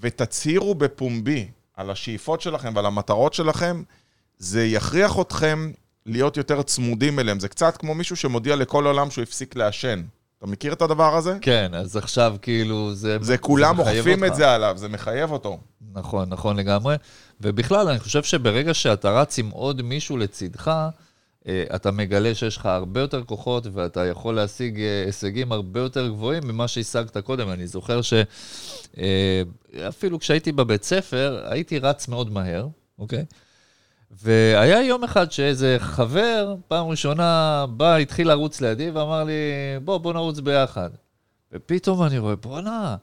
ותצהירו 0.00 0.74
בפומבי 0.74 1.48
על 1.78 1.90
השאיפות 1.90 2.40
שלכם 2.40 2.72
ועל 2.74 2.86
המטרות 2.86 3.34
שלכם, 3.34 3.82
זה 4.38 4.66
יכריח 4.66 5.20
אתכם 5.20 5.72
להיות 6.06 6.36
יותר 6.36 6.62
צמודים 6.62 7.18
אליהם. 7.18 7.40
זה 7.40 7.48
קצת 7.48 7.76
כמו 7.76 7.94
מישהו 7.94 8.16
שמודיע 8.16 8.56
לכל 8.56 8.86
העולם 8.86 9.10
שהוא 9.10 9.22
הפסיק 9.22 9.56
לעשן. 9.56 10.02
אתה 10.38 10.46
מכיר 10.46 10.72
את 10.72 10.82
הדבר 10.82 11.16
הזה? 11.16 11.38
כן, 11.40 11.70
אז 11.74 11.96
עכשיו 11.96 12.36
כאילו 12.42 12.94
זה... 12.94 13.16
זה 13.20 13.38
כולם 13.38 13.78
אוכפים 13.78 14.24
את 14.24 14.34
זה 14.34 14.54
עליו, 14.54 14.74
זה 14.76 14.88
מחייב 14.88 15.32
אותו. 15.32 15.58
נכון, 15.92 16.28
נכון 16.28 16.56
לגמרי. 16.56 16.96
ובכלל, 17.40 17.88
אני 17.88 17.98
חושב 17.98 18.22
שברגע 18.22 18.74
שאתה 18.74 19.10
רץ 19.10 19.38
עם 19.38 19.50
עוד 19.50 19.82
מישהו 19.82 20.16
לצדך, 20.16 20.72
אתה 21.74 21.90
מגלה 21.90 22.34
שיש 22.34 22.56
לך 22.56 22.66
הרבה 22.66 23.00
יותר 23.00 23.24
כוחות 23.24 23.66
ואתה 23.72 24.06
יכול 24.06 24.34
להשיג 24.34 24.80
אה, 24.80 25.02
הישגים 25.06 25.52
הרבה 25.52 25.80
יותר 25.80 26.08
גבוהים 26.08 26.42
ממה 26.46 26.68
שהשגת 26.68 27.16
קודם. 27.16 27.50
אני 27.50 27.66
זוכר 27.66 28.00
שאפילו 28.02 30.16
אה, 30.16 30.20
כשהייתי 30.20 30.52
בבית 30.52 30.84
ספר, 30.84 31.42
הייתי 31.44 31.78
רץ 31.78 32.08
מאוד 32.08 32.30
מהר, 32.30 32.68
אוקיי? 32.98 33.24
והיה 34.10 34.82
יום 34.82 35.04
אחד 35.04 35.32
שאיזה 35.32 35.76
חבר, 35.78 36.54
פעם 36.68 36.86
ראשונה, 36.86 37.64
בא, 37.70 37.96
התחיל 37.96 38.28
לרוץ 38.28 38.60
לידי 38.60 38.90
ואמר 38.90 39.24
לי, 39.24 39.32
בוא, 39.84 39.98
בוא 39.98 40.12
נרוץ 40.12 40.40
ביחד. 40.40 40.90
ופתאום 41.52 42.02
אני 42.02 42.18
רואה, 42.18 42.36
בואנה, 42.36 42.96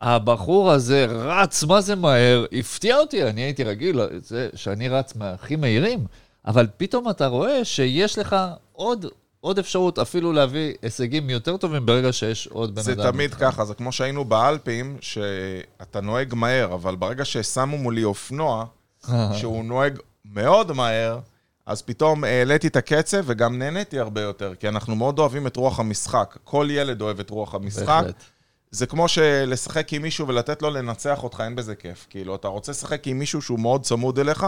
הבחור 0.00 0.70
הזה 0.70 1.04
רץ, 1.04 1.64
מה 1.64 1.80
זה 1.80 1.94
מהר, 1.94 2.46
הפתיע 2.52 2.98
אותי, 2.98 3.24
אני 3.24 3.40
הייתי 3.40 3.64
רגיל 3.64 4.00
זה 4.22 4.48
שאני 4.54 4.88
רץ 4.88 5.16
מהכי 5.16 5.56
מהירים, 5.56 6.06
אבל 6.46 6.66
פתאום 6.76 7.10
אתה 7.10 7.26
רואה 7.26 7.64
שיש 7.64 8.18
לך 8.18 8.36
עוד, 8.72 9.06
עוד 9.40 9.58
אפשרות 9.58 9.98
אפילו 9.98 10.32
להביא 10.32 10.72
הישגים 10.82 11.30
יותר 11.30 11.56
טובים 11.56 11.86
ברגע 11.86 12.12
שיש 12.12 12.46
עוד 12.46 12.74
בן 12.74 12.82
זה 12.82 12.92
אדם. 12.92 13.02
זה 13.02 13.12
תמיד 13.12 13.34
ככה, 13.34 13.64
זה 13.64 13.74
כמו 13.74 13.92
שהיינו 13.92 14.24
באלפים, 14.24 14.96
שאתה 15.00 16.00
נוהג 16.00 16.34
מהר, 16.34 16.74
אבל 16.74 16.96
ברגע 16.96 17.24
ששמו 17.24 17.78
מולי 17.78 18.04
אופנוע, 18.04 18.64
שהוא 19.38 19.64
נוהג 19.64 19.98
מאוד 20.24 20.72
מהר, 20.72 21.18
אז 21.66 21.82
פתאום 21.82 22.24
העליתי 22.24 22.66
את 22.66 22.76
הקצב 22.76 23.22
וגם 23.26 23.58
נהניתי 23.58 23.98
הרבה 23.98 24.20
יותר, 24.20 24.54
כי 24.54 24.68
אנחנו 24.68 24.96
מאוד 24.96 25.18
אוהבים 25.18 25.46
את 25.46 25.56
רוח 25.56 25.80
המשחק. 25.80 26.38
כל 26.44 26.68
ילד 26.70 27.00
אוהב 27.00 27.20
את 27.20 27.30
רוח 27.30 27.54
המשחק. 27.54 27.86
בהחלט. 27.86 28.24
זה 28.70 28.86
כמו 28.86 29.08
שלשחק 29.08 29.92
עם 29.92 30.02
מישהו 30.02 30.28
ולתת 30.28 30.62
לו 30.62 30.70
לנצח 30.70 31.22
אותך, 31.22 31.42
אין 31.44 31.56
בזה 31.56 31.74
כיף. 31.74 32.06
כאילו, 32.10 32.34
אתה 32.34 32.48
רוצה 32.48 32.72
לשחק 32.72 33.06
עם 33.06 33.18
מישהו 33.18 33.42
שהוא 33.42 33.60
מאוד 33.60 33.82
צמוד 33.82 34.18
אליך, 34.18 34.46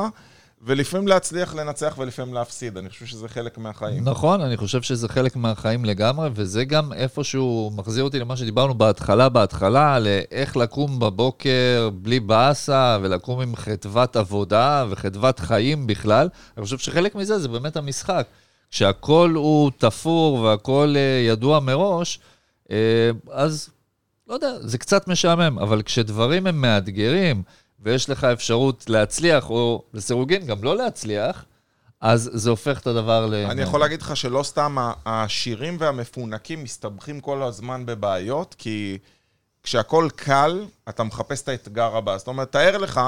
ולפעמים 0.63 1.09
להצליח 1.09 1.55
לנצח 1.55 1.95
ולפעמים 1.99 2.35
להפסיד. 2.35 2.77
אני 2.77 2.91
חושב 2.91 3.07
שזה 3.07 3.29
חלק 3.29 3.59
מהחיים. 3.59 4.05
נכון, 4.05 4.41
אני 4.41 4.57
חושב 4.57 4.83
שזה 4.83 5.09
חלק 5.09 5.37
מהחיים 5.37 5.85
לגמרי, 5.85 6.29
וזה 6.35 6.65
גם 6.65 6.93
איפשהו 6.93 7.71
מחזיר 7.77 8.05
אותי 8.05 8.19
למה 8.19 8.37
שדיברנו 8.37 8.75
בהתחלה, 8.75 9.29
בהתחלה, 9.29 9.99
לאיך 9.99 10.57
לקום 10.57 10.99
בבוקר 10.99 11.91
בלי 11.95 12.21
באסה, 12.21 12.99
ולקום 13.03 13.41
עם 13.41 13.57
חדוות 13.57 14.17
עבודה 14.17 14.87
וחדוות 14.91 15.39
חיים 15.39 15.87
בכלל. 15.87 16.29
אני 16.57 16.65
חושב 16.65 16.79
שחלק 16.79 17.15
מזה 17.15 17.39
זה 17.39 17.49
באמת 17.49 17.77
המשחק. 17.77 18.27
כשהכול 18.71 19.35
הוא 19.35 19.71
תפור 19.79 20.41
והכול 20.41 20.97
אה, 20.97 21.23
ידוע 21.27 21.61
מראש, 21.61 22.21
אה, 22.71 23.11
אז 23.31 23.69
לא 24.29 24.35
יודע, 24.35 24.53
זה 24.61 24.79
קצת 24.79 25.09
משעמם, 25.09 25.59
אבל 25.59 25.83
כשדברים 25.83 26.47
הם 26.47 26.61
מאתגרים, 26.61 27.43
ויש 27.81 28.11
לך 28.11 28.25
אפשרות 28.25 28.85
להצליח, 28.89 29.51
או 29.51 29.83
לסירוגין 29.95 30.47
גם 30.47 30.65
לא 30.65 30.77
להצליח, 30.77 31.45
אז 32.01 32.31
זה 32.33 32.51
הופך 32.51 32.81
את 32.81 32.87
הדבר 32.87 33.27
ל... 33.27 33.35
אני 33.35 33.63
יכול 33.63 33.81
להגיד 33.81 34.03
לך 34.03 34.17
שלא 34.17 34.43
סתם 34.43 34.77
העשירים 35.05 35.77
והמפונקים 35.81 36.65
מסתבכים 36.65 37.21
כל 37.21 37.43
הזמן 37.43 37.87
בבעיות, 37.87 38.55
כי 38.59 38.99
כשהכול 39.63 40.11
קל, 40.11 40.65
אתה 40.89 41.03
מחפש 41.03 41.43
את 41.43 41.49
האתגר 41.49 41.97
הבא. 41.97 42.19
זאת 42.19 42.29
אומרת, 42.29 42.53
תאר 42.53 42.79
לך 42.79 43.01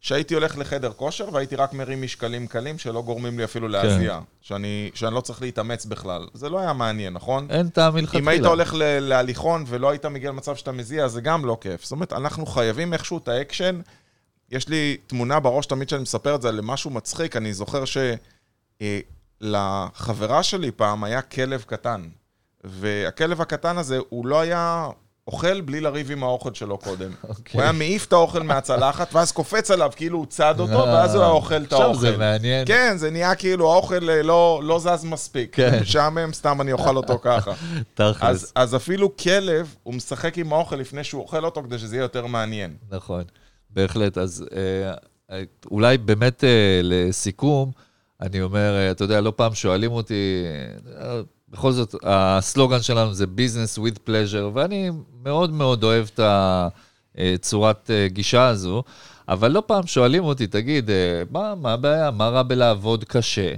שהייתי 0.00 0.34
הולך 0.34 0.58
לחדר 0.58 0.92
כושר 0.92 1.28
והייתי 1.32 1.56
רק 1.56 1.72
מרים 1.72 2.02
משקלים 2.02 2.46
קלים 2.46 2.78
שלא 2.78 3.02
גורמים 3.02 3.38
לי 3.38 3.44
אפילו 3.44 3.68
להזיע. 3.68 4.12
כן. 4.18 4.24
שאני, 4.40 4.90
שאני 4.94 5.14
לא 5.14 5.20
צריך 5.20 5.42
להתאמץ 5.42 5.86
בכלל. 5.86 6.26
זה 6.34 6.48
לא 6.48 6.58
היה 6.58 6.72
מעניין, 6.72 7.12
נכון? 7.12 7.46
אין 7.50 7.68
טעם 7.68 7.94
מלכתחילה. 7.94 8.22
אם 8.22 8.28
היית 8.28 8.44
הולך 8.44 8.74
להליכון 8.78 9.64
ולא 9.66 9.90
היית 9.90 10.06
מגיע 10.06 10.30
למצב 10.30 10.56
שאתה 10.56 10.72
מזיע, 10.72 11.08
זה 11.08 11.20
גם 11.20 11.44
לא 11.44 11.56
כיף. 11.60 11.82
זאת 11.82 11.92
אומרת, 11.92 12.12
אנחנו 12.12 12.46
חייבים 12.46 12.92
איכשהו 12.92 13.18
את 13.18 13.28
האקשן. 13.28 13.80
יש 14.50 14.68
לי 14.68 14.96
תמונה 15.06 15.40
בראש 15.40 15.66
תמיד 15.66 15.88
שאני 15.88 16.02
מספר 16.02 16.34
את 16.34 16.42
זה 16.42 16.52
למשהו 16.52 16.90
מצחיק. 16.90 17.36
אני 17.36 17.52
זוכר 17.52 17.84
שלחברה 19.40 20.36
אה, 20.36 20.42
שלי 20.42 20.70
פעם 20.70 21.04
היה 21.04 21.22
כלב 21.22 21.64
קטן. 21.66 22.02
והכלב 22.64 23.40
הקטן 23.40 23.78
הזה, 23.78 23.98
הוא 24.08 24.26
לא 24.26 24.40
היה 24.40 24.88
אוכל 25.26 25.60
בלי 25.60 25.80
לריב 25.80 26.10
עם 26.10 26.22
האוכל 26.22 26.54
שלו 26.54 26.78
קודם. 26.78 27.10
אוקיי. 27.28 27.52
הוא 27.52 27.62
היה 27.62 27.72
מעיף 27.72 28.06
את 28.06 28.12
האוכל 28.12 28.42
מהצלחת, 28.42 29.14
ואז 29.14 29.32
קופץ 29.32 29.70
עליו 29.70 29.92
כאילו 29.96 30.18
הוא 30.18 30.26
צד 30.26 30.60
אותו, 30.60 30.78
ואז 30.78 31.14
הוא 31.14 31.22
היה 31.22 31.32
אוכל 31.32 31.62
את 31.62 31.72
האוכל. 31.72 31.90
עכשיו 31.90 32.00
זה 32.00 32.16
מעניין. 32.16 32.66
כן, 32.66 32.96
זה 32.96 33.10
נהיה 33.10 33.34
כאילו, 33.34 33.72
האוכל 33.72 34.10
אה, 34.10 34.22
לא, 34.22 34.60
לא 34.64 34.78
זז 34.78 35.04
מספיק. 35.04 35.56
כן. 35.56 35.78
משעמם, 35.82 36.32
סתם 36.32 36.60
אני 36.60 36.72
אוכל 36.72 36.96
אותו 36.96 37.18
ככה. 37.22 37.52
תכלס. 37.94 38.16
אז, 38.20 38.52
אז 38.54 38.76
אפילו 38.76 39.16
כלב, 39.16 39.74
הוא 39.82 39.94
משחק 39.94 40.38
עם 40.38 40.52
האוכל 40.52 40.76
לפני 40.76 41.04
שהוא 41.04 41.22
אוכל 41.22 41.44
אותו, 41.44 41.62
כדי 41.62 41.78
שזה 41.78 41.96
יהיה 41.96 42.02
יותר 42.02 42.26
מעניין. 42.26 42.76
נכון, 42.90 43.24
בהחלט. 43.74 44.18
אז 44.18 44.44
אה, 44.56 44.94
אה, 45.36 45.42
אולי 45.70 45.98
באמת 45.98 46.44
אה, 46.44 46.80
לסיכום, 46.82 47.70
אני 48.20 48.42
אומר, 48.42 48.90
אתה 48.90 49.04
יודע, 49.04 49.20
לא 49.20 49.32
פעם 49.36 49.54
שואלים 49.54 49.92
אותי, 49.92 50.44
בכל 51.48 51.72
זאת, 51.72 51.94
הסלוגן 52.02 52.82
שלנו 52.82 53.14
זה 53.14 53.24
business 53.24 53.78
with 53.78 53.96
pleasure, 54.08 54.50
ואני 54.54 54.90
מאוד 55.22 55.52
מאוד 55.52 55.84
אוהב 55.84 56.06
את 56.14 56.20
הצורת 57.18 57.90
גישה 58.06 58.46
הזו, 58.48 58.82
אבל 59.28 59.50
לא 59.50 59.62
פעם 59.66 59.86
שואלים 59.86 60.24
אותי, 60.24 60.46
תגיד, 60.46 60.90
מה, 61.30 61.54
מה 61.54 61.72
הבעיה? 61.72 62.10
מה 62.10 62.28
רע 62.28 62.42
בלעבוד 62.42 63.04
קשה? 63.04 63.48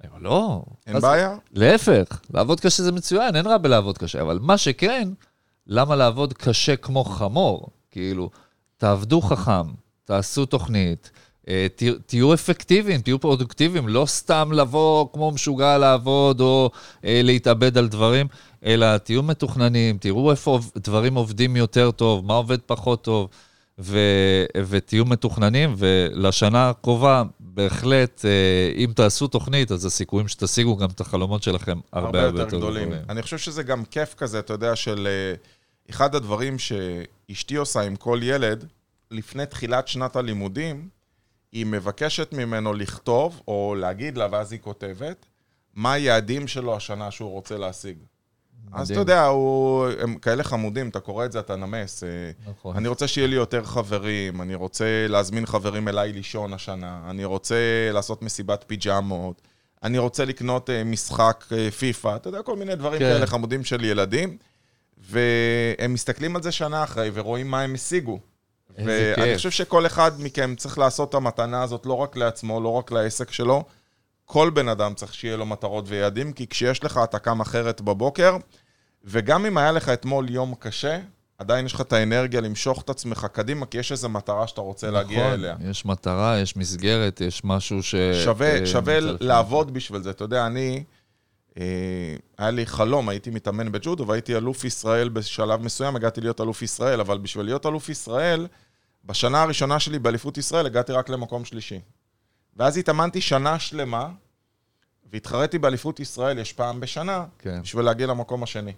אני 0.00 0.08
אומר, 0.10 0.20
לא. 0.22 0.62
אין 0.86 0.96
אז- 0.96 1.02
בעיה? 1.02 1.36
להפך, 1.52 2.20
לעבוד 2.34 2.60
קשה 2.60 2.82
זה 2.82 2.92
מצוין, 2.92 3.36
אין 3.36 3.46
רע 3.46 3.58
בלעבוד 3.58 3.98
קשה, 3.98 4.20
אבל 4.22 4.38
מה 4.42 4.58
שכן, 4.58 5.08
למה 5.66 5.96
לעבוד 5.96 6.32
קשה 6.32 6.76
כמו 6.76 7.04
חמור? 7.04 7.68
כאילו, 7.90 8.30
תעבדו 8.82 9.20
חכם, 9.20 9.66
תעשו 10.04 10.46
תוכנית, 10.46 11.10
אה, 11.48 11.66
תה- 11.76 11.84
תהיו 12.06 12.34
אפקטיביים, 12.34 13.00
תהיו 13.00 13.20
פרודוקטיביים, 13.20 13.88
לא 13.88 14.04
סתם 14.06 14.52
לבוא 14.52 15.06
כמו 15.12 15.30
משוגע 15.30 15.78
לעבוד 15.78 16.40
או 16.40 16.70
אה, 17.04 17.20
להתאבד 17.24 17.78
על 17.78 17.88
דברים, 17.88 18.26
אלא 18.64 18.98
תהיו 18.98 19.22
מתוכננים, 19.22 19.98
תראו 19.98 20.30
איפה 20.30 20.58
דברים 20.76 21.14
עובדים 21.14 21.56
יותר 21.56 21.90
טוב, 21.90 22.24
מה 22.24 22.34
עובד 22.34 22.58
פחות 22.66 23.04
טוב, 23.04 23.28
ו, 23.78 23.98
ותהיו 24.68 25.04
מתוכננים, 25.04 25.74
ולשנה 25.78 26.70
הקרובה, 26.70 27.22
בהחלט, 27.40 28.24
אה, 28.24 28.84
אם 28.84 28.92
תעשו 28.94 29.26
תוכנית, 29.28 29.72
אז 29.72 29.84
הסיכויים 29.84 30.28
שתשיגו 30.28 30.76
גם 30.76 30.88
את 30.90 31.00
החלומות 31.00 31.42
שלכם 31.42 31.78
הרבה 31.92 32.22
הרבה 32.24 32.40
יותר 32.40 32.56
גדולים. 32.56 32.92
אני 33.08 33.22
חושב 33.22 33.38
שזה 33.38 33.62
גם 33.62 33.84
כיף 33.84 34.14
כזה, 34.14 34.38
אתה 34.38 34.52
יודע, 34.52 34.76
של 34.76 35.08
אחד 35.90 36.14
הדברים 36.14 36.56
שאשתי 36.58 37.56
עושה 37.56 37.80
עם 37.80 37.96
כל 37.96 38.20
ילד, 38.22 38.64
לפני 39.10 39.46
תחילת 39.46 39.88
שנת 39.88 40.16
הלימודים, 40.16 40.88
היא 41.52 41.66
מבקשת 41.66 42.32
ממנו 42.32 42.74
לכתוב, 42.74 43.42
או 43.48 43.74
להגיד 43.78 44.18
לה, 44.18 44.28
ואז 44.30 44.52
היא 44.52 44.60
כותבת, 44.60 45.26
מה 45.74 45.92
היעדים 45.92 46.48
שלו 46.48 46.76
השנה 46.76 47.10
שהוא 47.10 47.30
רוצה 47.30 47.56
להשיג. 47.58 47.96
אז 48.72 48.90
אתה 48.90 49.00
מדהים. 49.00 49.00
יודע, 49.00 49.26
הוא, 49.26 49.86
הם 50.00 50.14
כאלה 50.14 50.42
חמודים, 50.42 50.88
אתה 50.88 51.00
קורא 51.00 51.24
את 51.24 51.32
זה, 51.32 51.40
אתה 51.40 51.56
נמס. 51.56 52.04
אה, 52.04 52.08
נכון. 52.50 52.76
אני 52.76 52.88
רוצה 52.88 53.08
שיהיה 53.08 53.26
לי 53.26 53.36
יותר 53.36 53.64
חברים, 53.64 54.42
אני 54.42 54.54
רוצה 54.54 55.06
להזמין 55.08 55.46
חברים 55.46 55.88
אליי 55.88 56.12
לישון 56.12 56.52
השנה, 56.52 57.00
אני 57.10 57.24
רוצה 57.24 57.56
לעשות 57.92 58.22
מסיבת 58.22 58.64
פיג'מות, 58.66 59.42
אני 59.82 59.98
רוצה 59.98 60.24
לקנות 60.24 60.70
אה, 60.70 60.84
משחק 60.84 61.44
אה, 61.52 61.70
פיפא, 61.70 62.16
אתה 62.16 62.28
יודע, 62.28 62.42
כל 62.42 62.56
מיני 62.56 62.74
דברים 62.74 62.98
כן. 62.98 63.04
כאלה 63.12 63.26
חמודים 63.26 63.64
של 63.64 63.84
ילדים, 63.84 64.38
והם 65.10 65.94
מסתכלים 65.94 66.36
על 66.36 66.42
זה 66.42 66.52
שנה 66.52 66.84
אחרי 66.84 67.10
ורואים 67.14 67.50
מה 67.50 67.60
הם 67.60 67.74
השיגו. 67.74 68.20
ואני 68.78 69.14
כיף. 69.14 69.36
חושב 69.36 69.50
שכל 69.50 69.86
אחד 69.86 70.12
מכם 70.18 70.54
צריך 70.56 70.78
לעשות 70.78 71.08
את 71.08 71.14
המתנה 71.14 71.62
הזאת 71.62 71.86
לא 71.86 71.94
רק 71.94 72.16
לעצמו, 72.16 72.60
לא 72.60 72.68
רק 72.68 72.92
לעסק 72.92 73.30
שלו. 73.30 73.64
כל 74.24 74.50
בן 74.50 74.68
אדם 74.68 74.94
צריך 74.94 75.14
שיהיה 75.14 75.36
לו 75.36 75.46
מטרות 75.46 75.84
ויעדים, 75.88 76.32
כי 76.32 76.46
כשיש 76.46 76.84
לך, 76.84 77.00
אתה 77.04 77.18
קם 77.18 77.40
אחרת 77.40 77.80
בבוקר, 77.80 78.36
וגם 79.04 79.46
אם 79.46 79.58
היה 79.58 79.72
לך 79.72 79.88
אתמול 79.88 80.30
יום 80.30 80.54
קשה, 80.58 80.98
עדיין 81.38 81.66
יש 81.66 81.72
לך 81.72 81.80
את 81.80 81.92
האנרגיה 81.92 82.40
למשוך 82.40 82.82
את 82.82 82.90
עצמך 82.90 83.26
קדימה, 83.32 83.66
כי 83.66 83.78
יש 83.78 83.92
איזו 83.92 84.08
מטרה 84.08 84.46
שאתה 84.46 84.60
רוצה 84.60 84.90
להגיע 84.90 85.18
נכון, 85.20 85.32
אליה. 85.32 85.56
יש 85.70 85.86
מטרה, 85.86 86.38
יש 86.38 86.56
מסגרת, 86.56 87.20
יש 87.20 87.44
משהו 87.44 87.82
ש... 87.82 87.94
אה, 87.94 88.14
שווה, 88.24 88.66
שווה 88.66 88.94
נמצא 88.94 89.06
לפניך. 89.06 89.22
לעבוד 89.28 89.74
בשביל 89.74 90.02
זה. 90.02 90.10
אתה 90.10 90.24
יודע, 90.24 90.46
אני, 90.46 90.76
אה, 90.76 90.82
היה 92.38 92.50
לי 92.50 92.66
חלום, 92.66 93.08
הייתי 93.08 93.30
מתאמן 93.30 93.72
בג'ודו 93.72 94.06
והייתי 94.06 94.36
אלוף 94.36 94.64
ישראל 94.64 95.08
בשלב 95.08 95.62
מסוים, 95.62 95.96
הגעתי 95.96 96.20
להיות 96.20 96.40
אלוף 96.40 96.62
ישראל, 96.62 97.00
אבל 97.00 97.18
בשביל 97.18 97.44
להיות 97.44 97.66
אלוף 97.66 97.88
ישראל, 97.88 98.46
בשנה 99.04 99.42
הראשונה 99.42 99.80
שלי 99.80 99.98
באליפות 99.98 100.38
ישראל 100.38 100.66
הגעתי 100.66 100.92
רק 100.92 101.08
למקום 101.08 101.44
שלישי. 101.44 101.80
ואז 102.56 102.76
התאמנתי 102.76 103.20
שנה 103.20 103.58
שלמה, 103.58 104.08
והתחרתי 105.12 105.58
באליפות 105.58 106.00
ישראל, 106.00 106.38
יש 106.38 106.52
פעם 106.52 106.80
בשנה, 106.80 107.24
כן. 107.38 107.62
בשביל 107.62 107.84
להגיע 107.84 108.06
למקום 108.06 108.42
השני. 108.42 108.72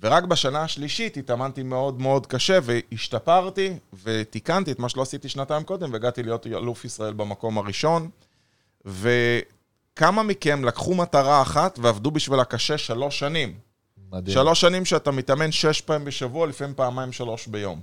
ורק 0.00 0.24
בשנה 0.24 0.62
השלישית 0.62 1.16
התאמנתי 1.16 1.62
מאוד 1.62 2.00
מאוד 2.00 2.26
קשה, 2.26 2.58
והשתפרתי, 2.62 3.78
ותיקנתי 4.02 4.72
את 4.72 4.78
מה 4.78 4.88
שלא 4.88 5.02
עשיתי 5.02 5.28
שנתיים 5.28 5.64
קודם, 5.64 5.92
והגעתי 5.92 6.22
להיות 6.22 6.46
אלוף 6.46 6.84
ישראל 6.84 7.12
במקום 7.12 7.58
הראשון. 7.58 8.10
וכמה 9.96 10.22
מכם 10.22 10.64
לקחו 10.64 10.94
מטרה 10.94 11.42
אחת 11.42 11.78
ועבדו 11.82 12.10
בשבילה 12.10 12.44
קשה 12.44 12.78
שלוש 12.78 13.18
שנים. 13.18 13.54
מדהים. 14.12 14.34
שלוש 14.34 14.60
שנים 14.60 14.84
שאתה 14.84 15.10
מתאמן 15.10 15.52
שש 15.52 15.80
פעמים 15.80 16.04
בשבוע, 16.04 16.46
לפעמים 16.46 16.74
פעמיים 16.74 17.12
שלוש 17.12 17.46
ביום. 17.46 17.80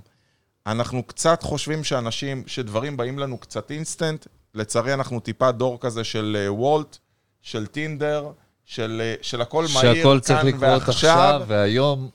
אנחנו 0.66 1.02
קצת 1.02 1.42
חושבים 1.42 1.84
שאנשים, 1.84 2.42
שדברים 2.46 2.96
באים 2.96 3.18
לנו 3.18 3.38
קצת 3.38 3.70
אינסטנט. 3.70 4.26
לצערי, 4.54 4.94
אנחנו 4.94 5.20
טיפה 5.20 5.52
דור 5.52 5.80
כזה 5.80 6.04
של 6.04 6.36
אה, 6.40 6.52
וולט, 6.52 6.98
של 7.42 7.66
טינדר, 7.66 8.30
של, 8.64 9.02
אה, 9.04 9.14
של 9.22 9.40
הכל 9.40 9.66
מהיר, 9.74 9.94
שהכל 9.94 10.20
צריך 10.20 10.40
כאן 10.40 10.48
לקרות 10.48 10.88
עכשיו, 10.88 11.42
והיום... 11.46 12.10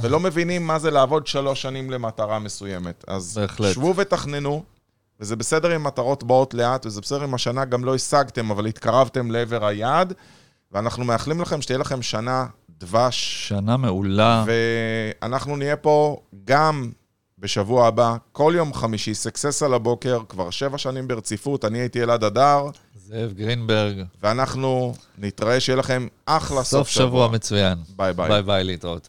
ולא 0.00 0.20
מבינים 0.20 0.66
מה 0.66 0.78
זה 0.78 0.90
לעבוד 0.90 1.26
שלוש 1.26 1.62
שנים 1.62 1.90
למטרה 1.90 2.38
מסוימת. 2.38 3.04
אז 3.06 3.38
בהחלט. 3.38 3.74
שבו 3.74 3.96
ותכננו, 3.96 4.64
וזה 5.20 5.36
בסדר 5.36 5.76
אם 5.76 5.84
מטרות 5.84 6.24
באות 6.24 6.54
לאט, 6.54 6.86
וזה 6.86 7.00
בסדר 7.00 7.24
אם 7.24 7.34
השנה 7.34 7.64
גם 7.64 7.84
לא 7.84 7.94
השגתם, 7.94 8.50
אבל 8.50 8.66
התקרבתם 8.66 9.30
לעבר 9.30 9.66
היעד, 9.66 10.12
ואנחנו 10.72 11.04
מאחלים 11.04 11.40
לכם 11.40 11.62
שתהיה 11.62 11.78
לכם 11.78 12.02
שנה 12.02 12.46
דבש, 12.78 13.48
שנה 13.48 13.76
מעולה. 13.76 14.44
ואנחנו 14.46 15.56
נהיה 15.56 15.76
פה 15.76 16.16
גם 16.44 16.90
בשבוע 17.38 17.86
הבא, 17.86 18.16
כל 18.32 18.52
יום 18.56 18.74
חמישי, 18.74 19.14
סקסס 19.14 19.62
על 19.62 19.74
הבוקר, 19.74 20.20
כבר 20.28 20.50
שבע 20.50 20.78
שנים 20.78 21.08
ברציפות, 21.08 21.64
אני 21.64 21.78
הייתי 21.78 22.02
אלעד 22.02 22.24
הדר, 22.24 22.66
זאב 22.94 23.32
גרינברג. 23.32 24.02
ואנחנו 24.22 24.94
נתראה, 25.18 25.60
שיהיה 25.60 25.76
לכם 25.76 26.06
אחלה 26.26 26.62
סוף 26.62 26.88
שבוע 26.88 27.28
מצוין. 27.28 27.78
ביי 27.96 28.12
ביי. 28.12 28.28
ביי 28.28 28.42
ביי, 28.42 28.64
להתראות. 28.64 29.08